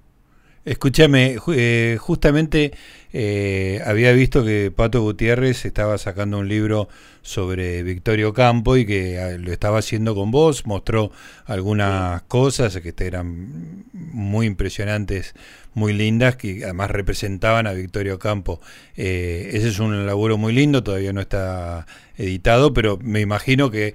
Escúchame, 0.64 1.38
eh, 1.56 1.96
justamente 1.98 2.72
eh, 3.12 3.82
había 3.84 4.12
visto 4.12 4.44
que 4.44 4.72
Pato 4.74 5.02
Gutiérrez 5.02 5.64
estaba 5.64 5.98
sacando 5.98 6.38
un 6.38 6.48
libro 6.48 6.88
sobre 7.20 7.82
Victorio 7.82 8.32
Campo 8.32 8.76
y 8.76 8.86
que 8.86 9.20
ah, 9.20 9.36
lo 9.38 9.52
estaba 9.52 9.78
haciendo 9.78 10.14
con 10.14 10.30
vos, 10.30 10.66
mostró 10.66 11.12
algunas 11.44 12.22
cosas 12.22 12.78
que 12.78 12.94
eran 12.98 13.84
muy 13.92 14.46
impresionantes, 14.46 15.34
muy 15.74 15.92
lindas, 15.92 16.36
que 16.36 16.64
además 16.64 16.90
representaban 16.90 17.66
a 17.66 17.72
Victorio 17.72 18.18
Campo. 18.18 18.60
Eh, 18.96 19.50
ese 19.52 19.68
es 19.68 19.78
un 19.78 20.06
laburo 20.06 20.38
muy 20.38 20.52
lindo, 20.52 20.82
todavía 20.82 21.12
no 21.12 21.20
está 21.20 21.86
editado, 22.16 22.72
pero 22.72 22.98
me 22.98 23.20
imagino 23.20 23.70
que 23.70 23.94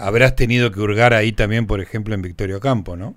habrás 0.00 0.36
tenido 0.36 0.70
que 0.70 0.80
hurgar 0.80 1.14
ahí 1.14 1.32
también, 1.32 1.66
por 1.66 1.80
ejemplo, 1.80 2.14
en 2.14 2.22
Victorio 2.22 2.60
Campo, 2.60 2.96
¿no? 2.96 3.14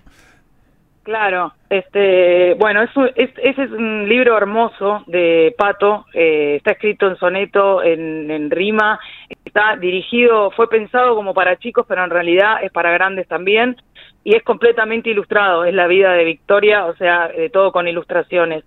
Claro, 1.05 1.53
este, 1.69 2.55
bueno, 2.55 2.81
es, 2.81 2.89
ese 3.15 3.61
es 3.61 3.69
un 3.69 4.09
libro 4.09 4.35
hermoso 4.35 5.03
de 5.05 5.53
Pato, 5.55 6.07
eh, 6.15 6.55
está 6.55 6.71
escrito 6.71 7.05
en 7.05 7.15
soneto, 7.17 7.83
en, 7.83 8.49
rima, 8.49 8.99
está 9.45 9.75
dirigido, 9.75 10.49
fue 10.49 10.67
pensado 10.67 11.13
como 11.13 11.35
para 11.35 11.59
chicos, 11.59 11.85
pero 11.87 12.03
en 12.03 12.09
realidad 12.09 12.55
es 12.63 12.71
para 12.71 12.89
grandes 12.89 13.27
también, 13.27 13.77
y 14.23 14.35
es 14.35 14.41
completamente 14.41 15.11
ilustrado, 15.11 15.63
es 15.63 15.75
la 15.75 15.85
vida 15.85 16.11
de 16.13 16.23
Victoria, 16.23 16.87
o 16.87 16.95
sea, 16.95 17.27
de 17.27 17.51
todo 17.51 17.71
con 17.71 17.87
ilustraciones, 17.87 18.63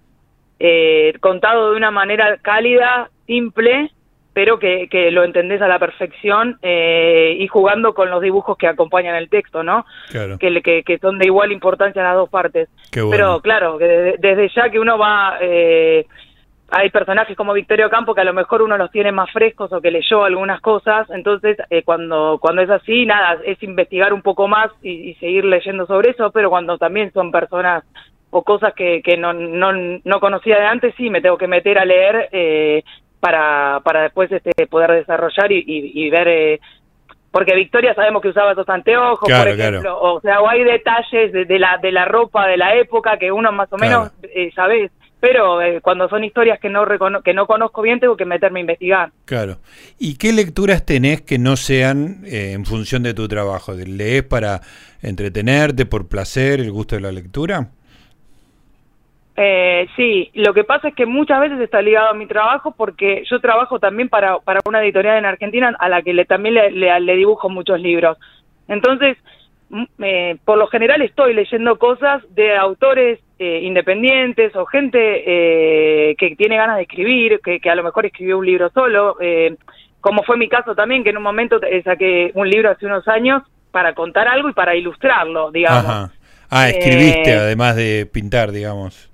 eh, 0.60 1.14
contado 1.18 1.72
de 1.72 1.76
una 1.76 1.90
manera 1.90 2.36
cálida, 2.36 3.10
simple, 3.26 3.90
pero 4.38 4.60
que, 4.60 4.86
que 4.88 5.10
lo 5.10 5.24
entendés 5.24 5.60
a 5.62 5.66
la 5.66 5.80
perfección 5.80 6.60
eh, 6.62 7.36
y 7.40 7.48
jugando 7.48 7.92
con 7.92 8.08
los 8.08 8.22
dibujos 8.22 8.56
que 8.56 8.68
acompañan 8.68 9.16
el 9.16 9.28
texto, 9.28 9.64
¿no? 9.64 9.84
Claro. 10.10 10.38
Que, 10.38 10.84
que, 10.86 10.98
son 10.98 11.18
de 11.18 11.26
igual 11.26 11.50
importancia 11.50 12.04
las 12.04 12.14
dos 12.14 12.28
partes. 12.28 12.68
Pero 12.92 13.40
claro, 13.40 13.78
que 13.78 14.14
desde, 14.16 14.48
ya 14.54 14.70
que 14.70 14.78
uno 14.78 14.96
va... 14.96 15.38
Eh, 15.40 16.06
hay 16.70 16.88
personajes 16.90 17.36
como 17.36 17.52
Victorio 17.52 17.90
Campo 17.90 18.14
que 18.14 18.20
a 18.20 18.24
lo 18.24 18.32
mejor 18.32 18.62
uno 18.62 18.78
los 18.78 18.92
tiene 18.92 19.10
más 19.10 19.28
frescos 19.32 19.72
o 19.72 19.80
que 19.80 19.90
leyó 19.90 20.22
algunas 20.22 20.60
cosas, 20.60 21.10
entonces 21.10 21.56
eh, 21.68 21.82
cuando 21.82 22.38
cuando 22.40 22.62
es 22.62 22.70
así, 22.70 23.06
nada, 23.06 23.40
es 23.44 23.60
investigar 23.64 24.12
un 24.12 24.22
poco 24.22 24.46
más 24.46 24.70
y, 24.84 25.14
seguir 25.14 25.46
leyendo 25.46 25.84
sobre 25.86 26.10
eso, 26.10 26.30
pero 26.30 26.48
cuando 26.48 26.78
también 26.78 27.12
son 27.12 27.32
personas 27.32 27.82
o 28.30 28.44
cosas 28.44 28.72
que, 28.74 29.02
que 29.02 29.16
no, 29.16 29.32
no, 29.32 29.72
no 29.72 30.20
conocía 30.20 30.60
de 30.60 30.66
antes, 30.66 30.94
sí, 30.96 31.10
me 31.10 31.22
tengo 31.22 31.38
que 31.38 31.48
meter 31.48 31.76
a 31.76 31.84
leer 31.84 32.28
eh, 32.30 32.84
para, 33.20 33.80
para 33.84 34.02
después 34.02 34.30
este, 34.30 34.66
poder 34.66 34.92
desarrollar 34.92 35.52
y, 35.52 35.64
y, 35.66 36.10
ver... 36.10 36.28
Eh, 36.28 36.60
porque 37.30 37.54
Victoria 37.54 37.94
sabemos 37.94 38.22
que 38.22 38.28
usaba 38.28 38.52
esos 38.52 38.68
anteojos, 38.68 39.28
por 39.28 39.48
ejemplo, 39.48 40.00
o 40.00 40.20
sea, 40.22 40.40
o 40.40 40.48
hay 40.48 40.64
detalles 40.64 41.32
de, 41.32 41.58
la 41.58 41.76
de 41.76 41.92
la 41.92 42.06
ropa 42.06 42.46
de 42.46 42.56
la 42.56 42.74
época 42.74 43.18
que 43.18 43.30
uno 43.30 43.52
más 43.52 43.70
o 43.70 43.76
menos 43.76 44.10
eh, 44.22 44.50
sabes, 44.54 44.90
pero 45.20 45.60
eh, 45.60 45.80
cuando 45.82 46.08
son 46.08 46.24
historias 46.24 46.58
que 46.60 46.70
no 46.70 46.86
que 47.22 47.34
no 47.34 47.46
conozco 47.46 47.82
bien 47.82 48.00
tengo 48.00 48.16
que 48.16 48.24
meterme 48.24 48.60
a 48.60 48.62
investigar. 48.62 49.12
Claro. 49.24 49.58
¿Y 49.98 50.16
qué 50.16 50.32
lecturas 50.32 50.86
tenés 50.86 51.22
que 51.22 51.38
no 51.38 51.56
sean 51.56 52.22
eh, 52.24 52.52
en 52.52 52.64
función 52.64 53.02
de 53.02 53.14
tu 53.14 53.28
trabajo? 53.28 53.72
¿Lees 53.74 54.22
para 54.22 54.60
entretenerte, 55.02 55.86
por 55.86 56.08
placer, 56.08 56.60
el 56.60 56.72
gusto 56.72 56.94
de 56.94 57.02
la 57.02 57.12
lectura? 57.12 57.68
Eh, 59.40 59.86
sí, 59.94 60.32
lo 60.34 60.52
que 60.52 60.64
pasa 60.64 60.88
es 60.88 60.94
que 60.96 61.06
muchas 61.06 61.38
veces 61.38 61.60
está 61.60 61.80
ligado 61.80 62.08
a 62.08 62.14
mi 62.14 62.26
trabajo 62.26 62.74
porque 62.76 63.22
yo 63.30 63.40
trabajo 63.40 63.78
también 63.78 64.08
para, 64.08 64.40
para 64.40 64.58
una 64.66 64.82
editorial 64.82 65.16
en 65.16 65.26
Argentina 65.26 65.76
a 65.78 65.88
la 65.88 66.02
que 66.02 66.12
le, 66.12 66.24
también 66.24 66.56
le, 66.56 66.70
le, 67.00 67.16
dibujo 67.16 67.48
muchos 67.48 67.80
libros. 67.80 68.18
Entonces, 68.66 69.16
eh, 70.00 70.36
por 70.44 70.58
lo 70.58 70.66
general 70.66 71.02
estoy 71.02 71.34
leyendo 71.34 71.78
cosas 71.78 72.22
de 72.34 72.56
autores 72.56 73.20
eh, 73.38 73.60
independientes 73.62 74.56
o 74.56 74.66
gente 74.66 74.98
eh, 74.98 76.16
que 76.16 76.34
tiene 76.34 76.56
ganas 76.56 76.74
de 76.74 76.82
escribir, 76.82 77.38
que, 77.44 77.60
que, 77.60 77.70
a 77.70 77.76
lo 77.76 77.84
mejor 77.84 78.06
escribió 78.06 78.38
un 78.38 78.46
libro 78.46 78.68
solo, 78.70 79.16
eh, 79.20 79.54
como 80.00 80.24
fue 80.24 80.36
mi 80.36 80.48
caso 80.48 80.74
también, 80.74 81.04
que 81.04 81.10
en 81.10 81.18
un 81.18 81.22
momento 81.22 81.60
saqué 81.84 82.32
un 82.34 82.50
libro 82.50 82.70
hace 82.70 82.86
unos 82.86 83.06
años 83.06 83.44
para 83.70 83.94
contar 83.94 84.26
algo 84.26 84.48
y 84.48 84.54
para 84.54 84.74
ilustrarlo, 84.74 85.52
digamos. 85.52 86.10
Ah, 86.50 86.68
escribiste 86.68 87.34
además 87.34 87.76
de 87.76 88.08
pintar, 88.12 88.50
digamos. 88.50 89.08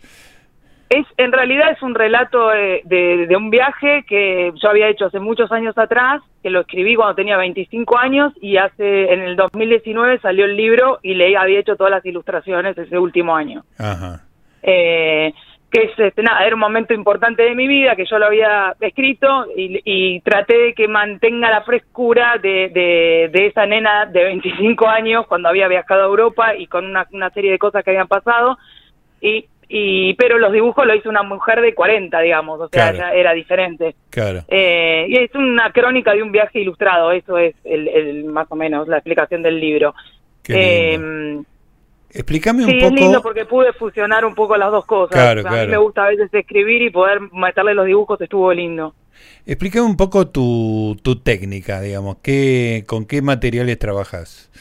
Es, 0.94 1.06
en 1.16 1.32
realidad 1.32 1.72
es 1.72 1.82
un 1.82 1.94
relato 1.94 2.50
de, 2.50 3.34
un 3.36 3.50
viaje 3.50 4.04
que 4.06 4.52
yo 4.54 4.68
había 4.68 4.88
hecho 4.88 5.06
hace 5.06 5.18
muchos 5.18 5.50
años 5.50 5.76
atrás, 5.76 6.22
que 6.40 6.50
lo 6.50 6.60
escribí 6.60 6.94
cuando 6.94 7.16
tenía 7.16 7.36
25 7.36 7.98
años 7.98 8.32
y 8.40 8.58
hace 8.58 9.12
en 9.12 9.22
el 9.22 9.34
2019 9.34 10.20
salió 10.20 10.44
el 10.44 10.56
libro 10.56 11.00
y 11.02 11.14
le 11.14 11.36
había 11.36 11.58
hecho 11.58 11.74
todas 11.74 11.90
las 11.90 12.06
ilustraciones 12.06 12.78
ese 12.78 12.96
último 12.96 13.34
año. 13.34 13.64
Ajá. 13.76 14.20
Eh, 14.62 15.34
que 15.72 15.82
es, 15.86 15.98
este, 15.98 16.22
nada, 16.22 16.46
era 16.46 16.54
un 16.54 16.60
momento 16.60 16.94
importante 16.94 17.42
de 17.42 17.56
mi 17.56 17.66
vida, 17.66 17.96
que 17.96 18.06
yo 18.08 18.20
lo 18.20 18.26
había 18.26 18.76
escrito 18.78 19.46
y, 19.56 20.20
traté 20.20 20.56
de 20.56 20.74
que 20.74 20.86
mantenga 20.86 21.50
la 21.50 21.62
frescura 21.62 22.38
de, 22.40 22.70
de, 23.32 23.46
esa 23.46 23.66
nena 23.66 24.06
de 24.06 24.22
25 24.22 24.86
años 24.86 25.26
cuando 25.26 25.48
había 25.48 25.66
viajado 25.66 26.02
a 26.02 26.06
Europa 26.06 26.54
y 26.54 26.68
con 26.68 26.84
una, 26.84 27.08
una 27.10 27.30
serie 27.30 27.50
de 27.50 27.58
cosas 27.58 27.82
que 27.82 27.90
habían 27.90 28.06
pasado. 28.06 28.56
Y 29.20 29.46
y 29.76 30.14
pero 30.14 30.38
los 30.38 30.52
dibujos 30.52 30.86
lo 30.86 30.94
hizo 30.94 31.08
una 31.10 31.24
mujer 31.24 31.60
de 31.60 31.74
40, 31.74 32.20
digamos, 32.20 32.60
o 32.60 32.68
sea, 32.68 32.90
era, 33.12 33.32
diferente. 33.32 33.96
Claro. 34.08 34.44
Eh, 34.46 35.06
y 35.08 35.16
es 35.16 35.34
una 35.34 35.72
crónica 35.72 36.14
de 36.14 36.22
un 36.22 36.30
viaje 36.30 36.60
ilustrado, 36.60 37.10
eso 37.10 37.38
es 37.38 37.56
el, 37.64 38.22
más 38.26 38.46
o 38.50 38.54
menos 38.54 38.86
la 38.86 38.98
explicación 38.98 39.42
del 39.42 39.58
libro. 39.58 39.92
Eh, 40.46 41.42
Explícame 42.08 42.64
un 42.64 42.70
sí, 42.70 42.78
poco. 42.82 42.94
es 42.94 43.00
lindo 43.00 43.20
porque 43.20 43.46
pude 43.46 43.72
fusionar 43.72 44.24
un 44.24 44.36
poco 44.36 44.56
las 44.56 44.70
dos 44.70 44.86
cosas. 44.86 45.10
Claro, 45.10 45.42
A 45.44 45.64
mí 45.64 45.66
me 45.66 45.76
gusta 45.78 46.04
a 46.04 46.10
veces 46.10 46.32
escribir 46.32 46.80
y 46.82 46.90
poder 46.90 47.18
meterle 47.32 47.74
los 47.74 47.86
dibujos 47.86 48.20
estuvo 48.20 48.52
lindo. 48.52 48.94
Explícame 49.44 49.86
un 49.86 49.96
poco 49.96 50.28
tu, 50.28 50.96
tu 51.02 51.16
técnica, 51.16 51.80
digamos, 51.80 52.18
¿qué, 52.22 52.84
¿con 52.86 53.06
qué 53.06 53.22
materiales 53.22 53.76
trabajas? 53.80 54.52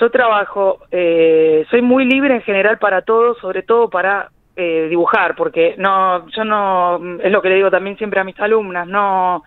Yo 0.00 0.10
trabajo, 0.10 0.80
eh, 0.90 1.66
soy 1.70 1.82
muy 1.82 2.04
libre 2.04 2.34
en 2.34 2.42
general 2.42 2.78
para 2.78 3.02
todo, 3.02 3.34
sobre 3.36 3.62
todo 3.62 3.90
para 3.90 4.30
eh, 4.56 4.86
dibujar, 4.88 5.34
porque 5.34 5.74
no, 5.78 6.28
yo 6.28 6.44
no, 6.44 7.18
es 7.20 7.32
lo 7.32 7.42
que 7.42 7.48
le 7.48 7.56
digo 7.56 7.70
también 7.70 7.96
siempre 7.96 8.20
a 8.20 8.24
mis 8.24 8.38
alumnas, 8.40 8.86
no, 8.86 9.42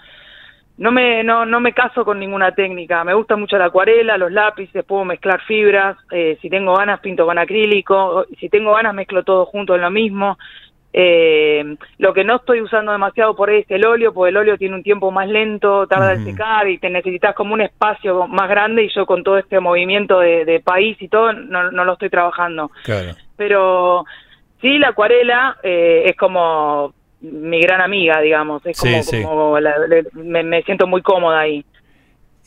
no 0.82 0.92
me, 0.92 1.24
no, 1.24 1.46
no 1.46 1.60
me 1.60 1.74
caso 1.74 2.04
con 2.04 2.20
ninguna 2.20 2.54
técnica. 2.54 3.04
Me 3.04 3.14
gusta 3.14 3.36
mucho 3.36 3.56
la 3.56 3.66
acuarela, 3.66 4.18
los 4.18 4.32
lápices, 4.32 4.84
puedo 4.84 5.06
mezclar 5.06 5.40
fibras. 5.42 5.96
Eh, 6.10 6.40
si 6.42 6.50
tengo 6.50 6.76
ganas 6.76 7.00
pinto 7.02 7.24
con 7.26 7.38
acrílico. 7.38 8.26
Si 8.40 8.50
tengo 8.50 8.74
ganas 8.74 8.96
mezclo 8.96 9.24
todo 9.24 9.46
junto 9.46 9.76
en 9.76 9.82
lo 9.82 9.92
mismo. 9.92 10.40
Eh, 10.94 11.78
lo 12.00 12.14
que 12.14 12.26
no 12.26 12.38
estoy 12.38 12.62
usando 12.62 12.92
demasiado 12.92 13.36
por 13.36 13.50
ahí 13.50 13.60
es 13.60 13.72
el 13.72 13.86
óleo, 13.86 14.14
porque 14.14 14.30
el 14.30 14.38
óleo 14.38 14.58
tiene 14.58 14.76
un 14.76 14.84
tiempo 14.84 15.10
más 15.10 15.28
lento, 15.30 15.88
tarda 15.88 16.14
en 16.14 16.26
secar 16.26 16.68
y 16.68 16.80
te 16.80 16.90
necesitas 16.90 17.34
como 17.34 17.54
un 17.54 17.62
espacio 17.62 18.28
más 18.28 18.50
grande 18.50 18.84
y 18.84 18.90
yo 18.94 19.06
con 19.06 19.24
todo 19.24 19.38
este 19.38 19.60
movimiento 19.60 20.20
de, 20.20 20.62
país 20.64 20.98
y 21.00 21.08
todo 21.08 21.32
no, 21.34 21.72
no, 21.72 21.86
lo 21.86 21.94
estoy 21.94 22.10
trabajando. 22.10 22.72
Pero 23.38 24.06
sí, 24.62 24.78
la 24.78 24.90
acuarela 24.90 25.58
eh, 25.64 26.04
es 26.08 26.18
como 26.18 26.94
mi 27.22 27.62
gran 27.62 27.82
amiga, 27.82 28.20
digamos, 28.20 28.66
es 28.66 28.78
como, 29.24 29.58
me, 30.16 30.64
siento 30.64 30.88
muy 30.88 31.02
cómoda 31.02 31.40
ahí. 31.40 31.64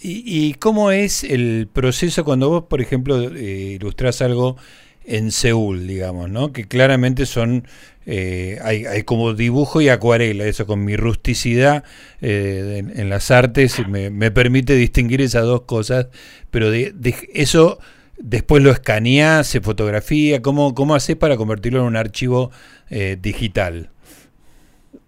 ¿Y, 0.00 0.22
¿Y, 0.26 0.54
cómo 0.54 0.90
es 0.90 1.22
el 1.22 1.68
proceso 1.72 2.24
cuando 2.24 2.50
vos, 2.50 2.64
por 2.64 2.80
ejemplo, 2.80 3.16
eh, 3.20 3.76
ilustrás 3.80 4.20
algo 4.22 4.56
en 5.04 5.30
Seúl, 5.30 5.86
digamos, 5.86 6.30
¿no? 6.30 6.52
Que 6.52 6.66
claramente 6.66 7.26
son, 7.26 7.66
eh, 8.06 8.58
hay, 8.62 8.86
hay, 8.86 9.02
como 9.02 9.32
dibujo 9.32 9.80
y 9.80 9.88
acuarela, 9.88 10.44
eso 10.44 10.66
con 10.66 10.84
mi 10.84 10.96
rusticidad 10.96 11.84
eh, 12.20 12.82
en, 12.94 13.08
las 13.08 13.30
artes 13.30 13.86
me, 13.88 14.10
me, 14.10 14.30
permite 14.30 14.74
distinguir 14.74 15.20
esas 15.20 15.44
dos 15.44 15.62
cosas, 15.62 16.08
pero 16.50 16.70
de, 16.70 16.92
eso 17.32 17.78
después 18.18 18.62
lo 18.62 18.70
escanea, 18.70 19.44
se 19.44 19.60
fotografía, 19.60 20.42
¿cómo, 20.42 20.74
cómo 20.74 20.94
haces 20.94 21.16
para 21.16 21.36
convertirlo 21.36 21.80
en 21.80 21.86
un 21.86 21.96
archivo 21.96 22.50
eh, 22.90 23.16
digital? 23.20 23.90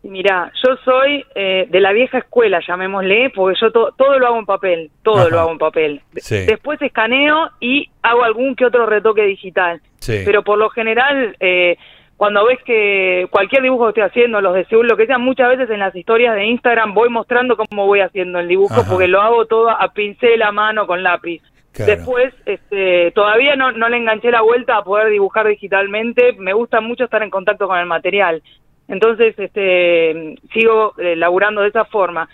Mira, 0.02 0.52
yo 0.64 0.76
soy 0.84 1.24
eh, 1.34 1.66
de 1.68 1.80
la 1.80 1.92
vieja 1.92 2.18
escuela, 2.18 2.60
llamémosle, 2.66 3.30
porque 3.30 3.58
yo 3.60 3.72
todo 3.72 4.18
lo 4.18 4.26
hago 4.26 4.38
en 4.38 4.46
papel, 4.46 4.90
todo 5.02 5.28
lo 5.28 5.40
hago 5.40 5.50
en 5.50 5.58
papel. 5.58 6.00
Después 6.12 6.80
escaneo 6.80 7.50
y 7.58 7.90
hago 8.02 8.22
algún 8.22 8.54
que 8.54 8.66
otro 8.66 8.86
retoque 8.86 9.22
digital. 9.22 9.80
Pero 10.06 10.44
por 10.44 10.58
lo 10.58 10.70
general, 10.70 11.36
eh, 11.40 11.76
cuando 12.16 12.46
ves 12.46 12.58
que 12.64 13.26
cualquier 13.30 13.62
dibujo 13.62 13.84
que 13.84 14.00
estoy 14.00 14.02
haciendo, 14.04 14.40
los 14.40 14.54
de 14.54 14.64
Seúl, 14.66 14.86
lo 14.86 14.96
que 14.96 15.06
sea, 15.06 15.18
muchas 15.18 15.50
veces 15.50 15.68
en 15.68 15.80
las 15.80 15.94
historias 15.94 16.34
de 16.34 16.46
Instagram 16.46 16.94
voy 16.94 17.10
mostrando 17.10 17.56
cómo 17.56 17.86
voy 17.86 18.00
haciendo 18.00 18.38
el 18.38 18.48
dibujo, 18.48 18.84
porque 18.88 19.06
lo 19.06 19.20
hago 19.20 19.44
todo 19.46 19.68
a 19.70 19.92
pincel, 19.92 20.42
a 20.42 20.50
mano, 20.50 20.86
con 20.86 21.02
lápiz. 21.02 21.42
Después, 21.74 22.32
este, 22.46 23.10
todavía 23.10 23.54
no, 23.54 23.70
no 23.72 23.90
le 23.90 23.98
enganché 23.98 24.30
la 24.30 24.40
vuelta 24.40 24.78
a 24.78 24.82
poder 24.82 25.10
dibujar 25.10 25.46
digitalmente. 25.46 26.32
Me 26.38 26.54
gusta 26.54 26.80
mucho 26.80 27.04
estar 27.04 27.22
en 27.22 27.28
contacto 27.28 27.68
con 27.68 27.78
el 27.78 27.84
material. 27.84 28.42
Entonces, 28.88 29.38
este, 29.38 30.36
sigo 30.54 30.94
eh, 30.96 31.16
laburando 31.16 31.60
de 31.60 31.68
esa 31.68 31.84
forma. 31.84 32.30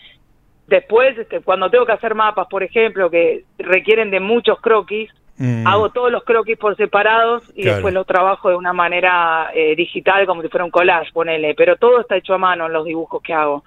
Después, 0.69 1.19
este, 1.19 1.41
cuando 1.41 1.71
tengo 1.71 1.87
que 1.87 1.93
hacer 1.93 2.15
mapas, 2.15 2.47
por 2.49 2.63
ejemplo, 2.63 3.11
que 3.11 3.45
requieren 3.59 4.13
de 4.13 4.21
muchos 4.21 4.61
croquis, 4.61 5.11
Mm. 5.39 5.67
Hago 5.67 5.91
todos 5.91 6.13
los 6.13 6.25
croquis 6.25 6.59
por 6.59 6.77
separados 6.77 7.43
y 7.55 7.65
después 7.65 7.93
los 7.95 8.07
trabajo 8.07 8.51
de 8.51 8.57
una 8.57 8.73
manera 8.73 9.51
eh, 9.55 9.75
digital, 9.75 10.27
como 10.27 10.43
si 10.43 10.49
fuera 10.49 10.65
un 10.65 10.71
collage, 10.71 11.13
ponele. 11.13 11.55
Pero 11.55 11.77
todo 11.77 12.01
está 12.01 12.17
hecho 12.17 12.35
a 12.35 12.39
mano 12.39 12.67
en 12.67 12.73
los 12.73 12.85
dibujos 12.85 13.23
que 13.23 13.33
hago. 13.33 13.65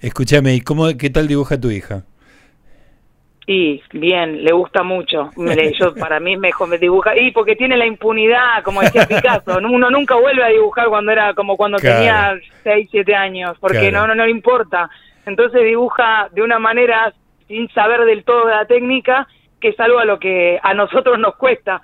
Escúchame, 0.00 0.54
¿y 0.54 0.60
cómo, 0.60 0.88
qué 0.98 1.10
tal 1.10 1.28
dibuja 1.28 1.60
tu 1.60 1.70
hija? 1.70 2.04
Y 3.46 3.82
bien, 3.92 4.44
le 4.44 4.52
gusta 4.52 4.82
mucho. 4.82 5.30
Yo, 5.78 5.94
para 5.94 6.20
mí 6.20 6.36
mejor 6.36 6.68
me 6.68 6.78
dibuja. 6.78 7.16
Y 7.16 7.32
porque 7.32 7.56
tiene 7.56 7.76
la 7.76 7.86
impunidad, 7.86 8.62
como 8.62 8.80
decía 8.80 9.06
Picasso. 9.06 9.58
Uno 9.58 9.90
nunca 9.90 10.14
vuelve 10.14 10.44
a 10.44 10.48
dibujar 10.48 10.88
cuando 10.88 11.12
era 11.12 11.34
como 11.34 11.56
cuando 11.56 11.78
tenía 11.78 12.38
6, 12.62 12.88
7 12.90 13.14
años, 13.14 13.56
porque 13.60 13.90
no, 13.90 14.06
no, 14.06 14.14
no 14.14 14.24
le 14.24 14.30
importa. 14.30 14.88
Entonces 15.26 15.64
dibuja 15.64 16.28
de 16.32 16.42
una 16.42 16.58
manera 16.58 17.12
sin 17.48 17.68
saber 17.70 18.04
del 18.04 18.24
todo 18.24 18.46
de 18.46 18.54
la 18.54 18.64
técnica 18.64 19.26
que 19.62 19.68
es 19.68 19.80
algo 19.80 20.00
a 20.00 20.04
lo 20.04 20.18
que 20.18 20.58
a 20.62 20.74
nosotros 20.74 21.18
nos 21.18 21.36
cuesta 21.36 21.80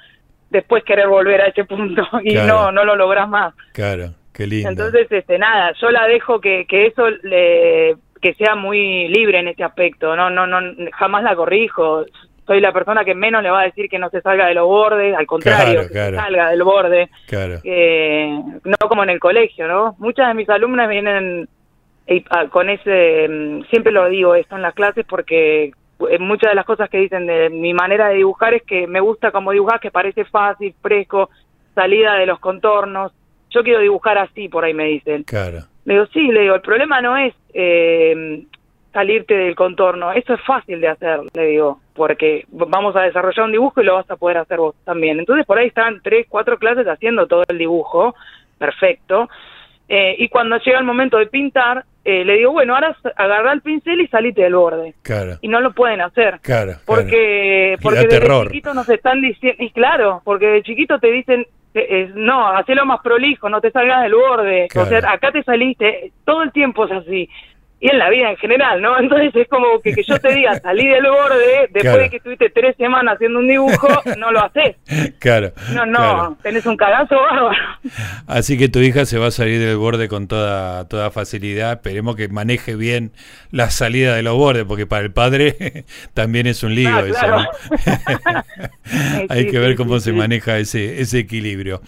después 0.51 0.85
querer 0.85 1.09
volver 1.09 1.41
a 1.41 1.47
ese 1.47 1.65
punto 1.65 2.07
y 2.23 2.35
no 2.35 2.73
no 2.73 2.85
lo 2.85 2.97
logras 2.97 3.29
más. 3.29 3.55
Claro, 3.73 4.11
qué 4.35 4.47
lindo. 4.47 4.69
Entonces, 4.69 5.07
este 5.11 5.39
nada, 5.39 5.73
yo 5.81 5.91
la 5.91 6.07
dejo 6.07 6.41
que, 6.41 6.67
que 6.67 6.87
eso 6.87 7.09
le 7.23 7.97
que 8.21 8.35
sea 8.35 8.57
muy 8.57 9.07
libre 9.09 9.39
en 9.39 9.49
ese 9.49 9.63
aspecto, 9.63 10.17
no 10.17 10.29
no 10.29 10.47
no 10.47 10.61
jamás 10.93 11.23
la 11.23 11.37
corrijo. 11.37 12.05
Soy 12.47 12.63
la 12.63 12.73
persona 12.73 13.05
que 13.05 13.15
menos 13.15 13.43
le 13.43 13.51
va 13.51 13.61
a 13.61 13.65
decir 13.65 13.91
que 13.91 13.99
no 13.99 14.09
se 14.09 14.23
salga 14.23 14.47
de 14.47 14.55
los 14.55 14.67
bordes, 14.67 15.15
al 15.15 15.27
contrario, 15.27 15.83
que 15.83 15.89
se 15.89 16.15
salga 16.15 16.49
del 16.49 16.63
borde. 16.63 17.11
Claro. 17.27 17.61
no 18.65 18.89
como 18.89 19.03
en 19.03 19.11
el 19.11 19.21
colegio, 19.21 19.69
¿no? 19.69 19.97
Muchas 19.99 20.29
de 20.29 20.35
mis 20.35 20.49
alumnas 20.49 20.89
vienen 20.89 21.47
ah, 22.31 22.47
con 22.49 22.71
ese, 22.71 23.29
mm, 23.29 23.65
siempre 23.69 23.93
lo 23.93 24.09
digo 24.09 24.35
esto 24.35 24.57
en 24.57 24.63
las 24.63 24.73
clases 24.73 25.05
porque 25.07 25.65
eh, 25.65 25.73
muchas 26.21 26.51
de 26.51 26.55
las 26.55 26.65
cosas 26.65 26.89
que 26.89 26.99
dicen 26.99 27.27
de 27.27 27.51
mi 27.51 27.75
manera 27.75 28.09
de 28.09 28.17
dibujar 28.17 28.55
es 28.55 28.63
que 28.63 28.87
me 28.87 29.01
gusta 29.01 29.31
como 29.31 29.53
dibujar, 29.53 29.81
que 29.81 29.91
parece 29.91 30.25
fácil, 30.25 30.75
fresco, 30.81 31.31
salida 31.75 32.15
de 32.15 32.27
los 32.27 32.39
contornos. 32.39 33.13
Yo 33.51 33.63
quiero 33.63 33.81
dibujar 33.81 34.19
así, 34.19 34.49
por 34.49 34.65
ahí 34.65 34.75
me 34.75 34.85
dicen. 34.85 35.25
Claro. 35.25 35.61
Le 35.85 35.95
digo, 35.95 36.07
sí, 36.13 36.29
le 36.29 36.43
digo, 36.43 36.55
el 36.55 36.61
problema 36.61 37.01
no 37.01 37.17
es 37.17 37.35
eh, 37.55 38.45
salirte 38.93 39.35
del 39.35 39.55
contorno, 39.55 40.13
eso 40.13 40.35
es 40.35 40.41
fácil 40.43 40.81
de 40.81 40.89
hacer, 40.89 41.21
le 41.35 41.47
digo, 41.47 41.81
porque 41.95 42.45
vamos 42.51 42.97
a 42.97 43.03
desarrollar 43.03 43.47
un 43.47 43.53
dibujo 43.53 43.81
y 43.81 43.85
lo 43.85 43.95
vas 43.95 44.11
a 44.11 44.17
poder 44.17 44.39
hacer 44.39 44.59
vos 44.59 44.75
también. 44.85 45.19
Entonces 45.19 45.47
por 45.47 45.59
ahí 45.59 45.69
están 45.69 46.01
tres, 46.03 46.27
cuatro 46.29 46.59
clases 46.59 46.87
haciendo 46.87 47.27
todo 47.27 47.45
el 47.49 47.59
dibujo, 47.59 48.15
perfecto. 48.59 49.29
Eh, 49.89 50.17
y 50.19 50.29
cuando 50.29 50.59
llega 50.59 50.79
el 50.79 50.85
momento 50.85 51.17
de 51.17 51.27
pintar, 51.27 51.85
eh, 52.05 52.25
le 52.25 52.37
digo, 52.37 52.53
bueno, 52.53 52.75
ahora 52.75 52.97
agarra 53.17 53.53
el 53.53 53.63
pincel 53.63 54.01
y 54.01 54.09
salite 54.09 54.43
del 54.43 54.55
borde. 54.55 54.95
Claro. 55.03 55.39
Y 55.41 55.49
no 55.49 55.61
lo 55.61 55.73
pueden 55.73 56.01
hacer. 56.01 56.41
Claro. 56.43 56.75
Porque, 56.85 57.77
porque 57.83 58.07
desde 58.07 58.43
chiquito 58.45 58.75
nos 58.75 58.89
están 58.89 59.21
diciendo, 59.21 59.63
y 59.63 59.71
claro, 59.71 60.21
porque 60.25 60.47
de 60.47 60.63
chiquito 60.63 60.99
te 60.99 61.11
dicen, 61.11 61.47
eh, 61.75 62.11
no, 62.15 62.49
hacelo 62.49 62.85
más 62.87 63.01
prolijo, 63.01 63.49
no 63.49 63.61
te 63.61 63.71
salgas 63.71 64.03
del 64.03 64.15
borde. 64.15 64.69
O 64.75 64.85
sea, 64.87 64.99
acá 65.11 65.33
te 65.33 65.43
saliste, 65.43 66.13
todo 66.25 66.43
el 66.43 66.53
tiempo 66.53 66.85
es 66.85 66.93
así 66.93 67.29
y 67.81 67.91
en 67.91 67.99
la 67.99 68.11
vida 68.11 68.31
en 68.31 68.37
general, 68.37 68.83
¿no? 68.83 68.99
Entonces 69.01 69.35
es 69.35 69.49
como 69.49 69.81
que, 69.83 69.93
que 69.93 70.03
yo 70.03 70.19
te 70.19 70.35
diga, 70.35 70.59
salí 70.61 70.87
del 70.87 71.05
borde, 71.05 71.69
después 71.71 71.99
de 71.99 72.11
que 72.11 72.17
estuviste 72.17 72.51
tres 72.51 72.77
semanas 72.77 73.15
haciendo 73.15 73.39
un 73.39 73.49
dibujo, 73.49 73.89
no 74.19 74.33
lo 74.33 74.45
haces. 74.45 74.77
Claro. 75.19 75.53
No, 75.75 75.85
no, 75.85 76.37
tenés 76.43 76.65
un 76.67 76.77
cagazo 76.77 77.17
bárbaro. 77.17 77.51
Así 78.27 78.57
que 78.57 78.69
tu 78.69 78.79
hija 78.79 79.05
se 79.05 79.19
va 79.19 79.27
a 79.29 79.31
salir 79.31 79.59
del 79.59 79.77
borde 79.77 80.09
con 80.09 80.29
toda, 80.29 80.87
toda 80.89 81.11
facilidad. 81.11 81.73
Esperemos 81.73 82.15
que 82.15 82.29
maneje 82.29 82.77
bien 82.77 83.13
la 83.51 83.71
salida 83.71 84.15
de 84.15 84.23
los 84.23 84.37
bordes, 84.37 84.65
porque 84.65 84.87
para 84.87 85.03
el 85.03 85.13
padre 85.13 85.85
también 86.15 86.47
es 86.47 86.63
un 86.63 86.75
lío 86.75 86.91
ah, 86.95 87.05
eso. 87.07 88.29
Hay 89.29 89.51
que 89.51 89.59
ver 89.59 89.77
cómo 89.77 89.99
se 89.99 90.13
maneja 90.13 90.59
ese, 90.59 91.01
ese 91.01 91.19
equilibrio. 91.21 91.81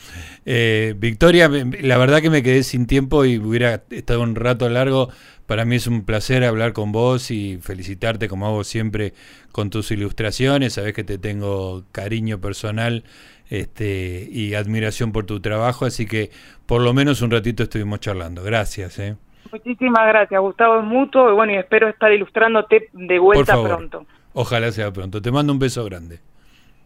Eh, 0.44 0.94
Victoria, 0.96 1.48
la 1.80 1.98
verdad 1.98 2.20
que 2.20 2.30
me 2.30 2.42
quedé 2.42 2.62
sin 2.62 2.86
tiempo 2.86 3.24
y 3.24 3.38
hubiera 3.38 3.82
estado 3.90 4.22
un 4.22 4.34
rato 4.34 4.68
largo 4.68 5.10
para 5.50 5.64
mí 5.64 5.74
es 5.74 5.88
un 5.88 6.04
placer 6.04 6.44
hablar 6.44 6.72
con 6.72 6.92
vos 6.92 7.32
y 7.32 7.58
felicitarte 7.60 8.28
como 8.28 8.46
hago 8.46 8.62
siempre 8.62 9.14
con 9.50 9.68
tus 9.68 9.90
ilustraciones. 9.90 10.74
Sabes 10.74 10.92
que 10.92 11.02
te 11.02 11.18
tengo 11.18 11.82
cariño 11.90 12.40
personal 12.40 13.02
este, 13.48 14.28
y 14.30 14.54
admiración 14.54 15.10
por 15.10 15.26
tu 15.26 15.40
trabajo, 15.40 15.86
así 15.86 16.06
que 16.06 16.30
por 16.66 16.82
lo 16.82 16.94
menos 16.94 17.20
un 17.20 17.32
ratito 17.32 17.64
estuvimos 17.64 17.98
charlando. 17.98 18.44
Gracias. 18.44 19.00
¿eh? 19.00 19.16
Muchísimas 19.50 20.06
gracias, 20.06 20.40
Gustavo, 20.40 20.82
mutuo. 20.82 21.28
Y 21.32 21.34
bueno, 21.34 21.52
y 21.52 21.56
espero 21.56 21.88
estar 21.88 22.12
ilustrándote 22.12 22.88
de 22.92 23.18
vuelta 23.18 23.60
pronto. 23.60 24.06
Ojalá 24.34 24.70
sea 24.70 24.92
pronto. 24.92 25.20
Te 25.20 25.32
mando 25.32 25.52
un 25.52 25.58
beso 25.58 25.84
grande. 25.84 26.20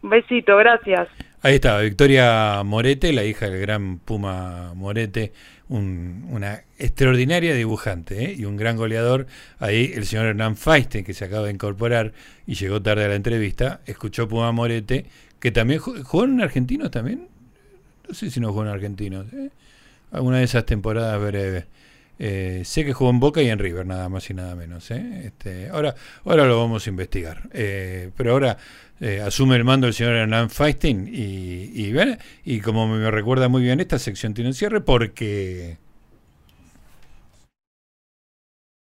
Un 0.03 0.09
besito, 0.09 0.57
gracias. 0.57 1.09
Ahí 1.45 1.57
está, 1.57 1.79
Victoria 1.81 2.63
Morete, 2.65 3.13
la 3.13 3.23
hija 3.23 3.51
del 3.51 3.61
gran 3.61 3.99
Puma 3.99 4.73
Morete 4.73 5.35
una 5.69 6.63
extraordinaria 6.79 7.55
dibujante 7.55 8.25
¿eh? 8.25 8.35
y 8.35 8.47
un 8.47 8.57
gran 8.57 8.79
goleador. 8.79 9.27
Ahí 9.59 9.93
el 9.95 10.07
señor 10.07 10.25
Hernán 10.25 10.57
Feiste, 10.57 11.05
que 11.05 11.13
se 11.13 11.27
acaba 11.27 11.45
de 11.45 11.53
incorporar 11.53 12.15
y 12.47 12.55
llegó 12.55 12.81
tarde 12.81 13.05
a 13.05 13.09
la 13.09 13.17
entrevista, 13.17 13.83
escuchó 13.85 14.27
Puma 14.27 14.53
Morete, 14.53 15.05
que 15.39 15.53
también 15.53 15.81
jugó 15.81 16.25
en 16.25 16.41
argentinos 16.41 16.91
también. 16.91 17.29
No 18.09 18.15
sé 18.15 18.31
si 18.31 18.41
no 18.41 18.49
jugó 18.49 18.63
en 18.63 18.69
argentinos. 18.69 19.27
¿eh? 19.35 19.51
Alguna 20.13 20.39
de 20.39 20.45
esas 20.45 20.65
temporadas 20.65 21.21
breves. 21.21 21.67
Eh, 22.19 22.63
sé 22.65 22.85
que 22.85 22.93
jugó 22.93 23.11
en 23.11 23.21
Boca 23.21 23.43
y 23.43 23.49
en 23.49 23.59
River, 23.59 23.87
nada 23.87 24.09
más 24.09 24.29
y 24.31 24.35
nada 24.35 24.55
menos. 24.55 24.91
Este, 24.91 25.69
ahora, 25.69 25.95
ahora 26.25 26.47
lo 26.47 26.59
vamos 26.59 26.87
a 26.87 26.91
investigar. 26.91 27.49
pero 27.53 28.33
ahora 28.33 28.57
asume 29.25 29.57
el 29.57 29.65
mando 29.65 29.87
el 29.87 29.95
señor 29.95 30.15
Hernán 30.15 30.51
Feinstein 30.51 31.09
y, 31.13 31.71
y, 31.75 31.95
y 32.45 32.61
como 32.61 32.87
me 32.87 33.11
recuerda 33.11 33.49
muy 33.49 33.63
bien, 33.63 33.81
esta 33.81 33.99
sección 33.99 34.35
tiene 34.35 34.51
un 34.51 34.55
cierre 34.55 34.81
porque 34.81 35.79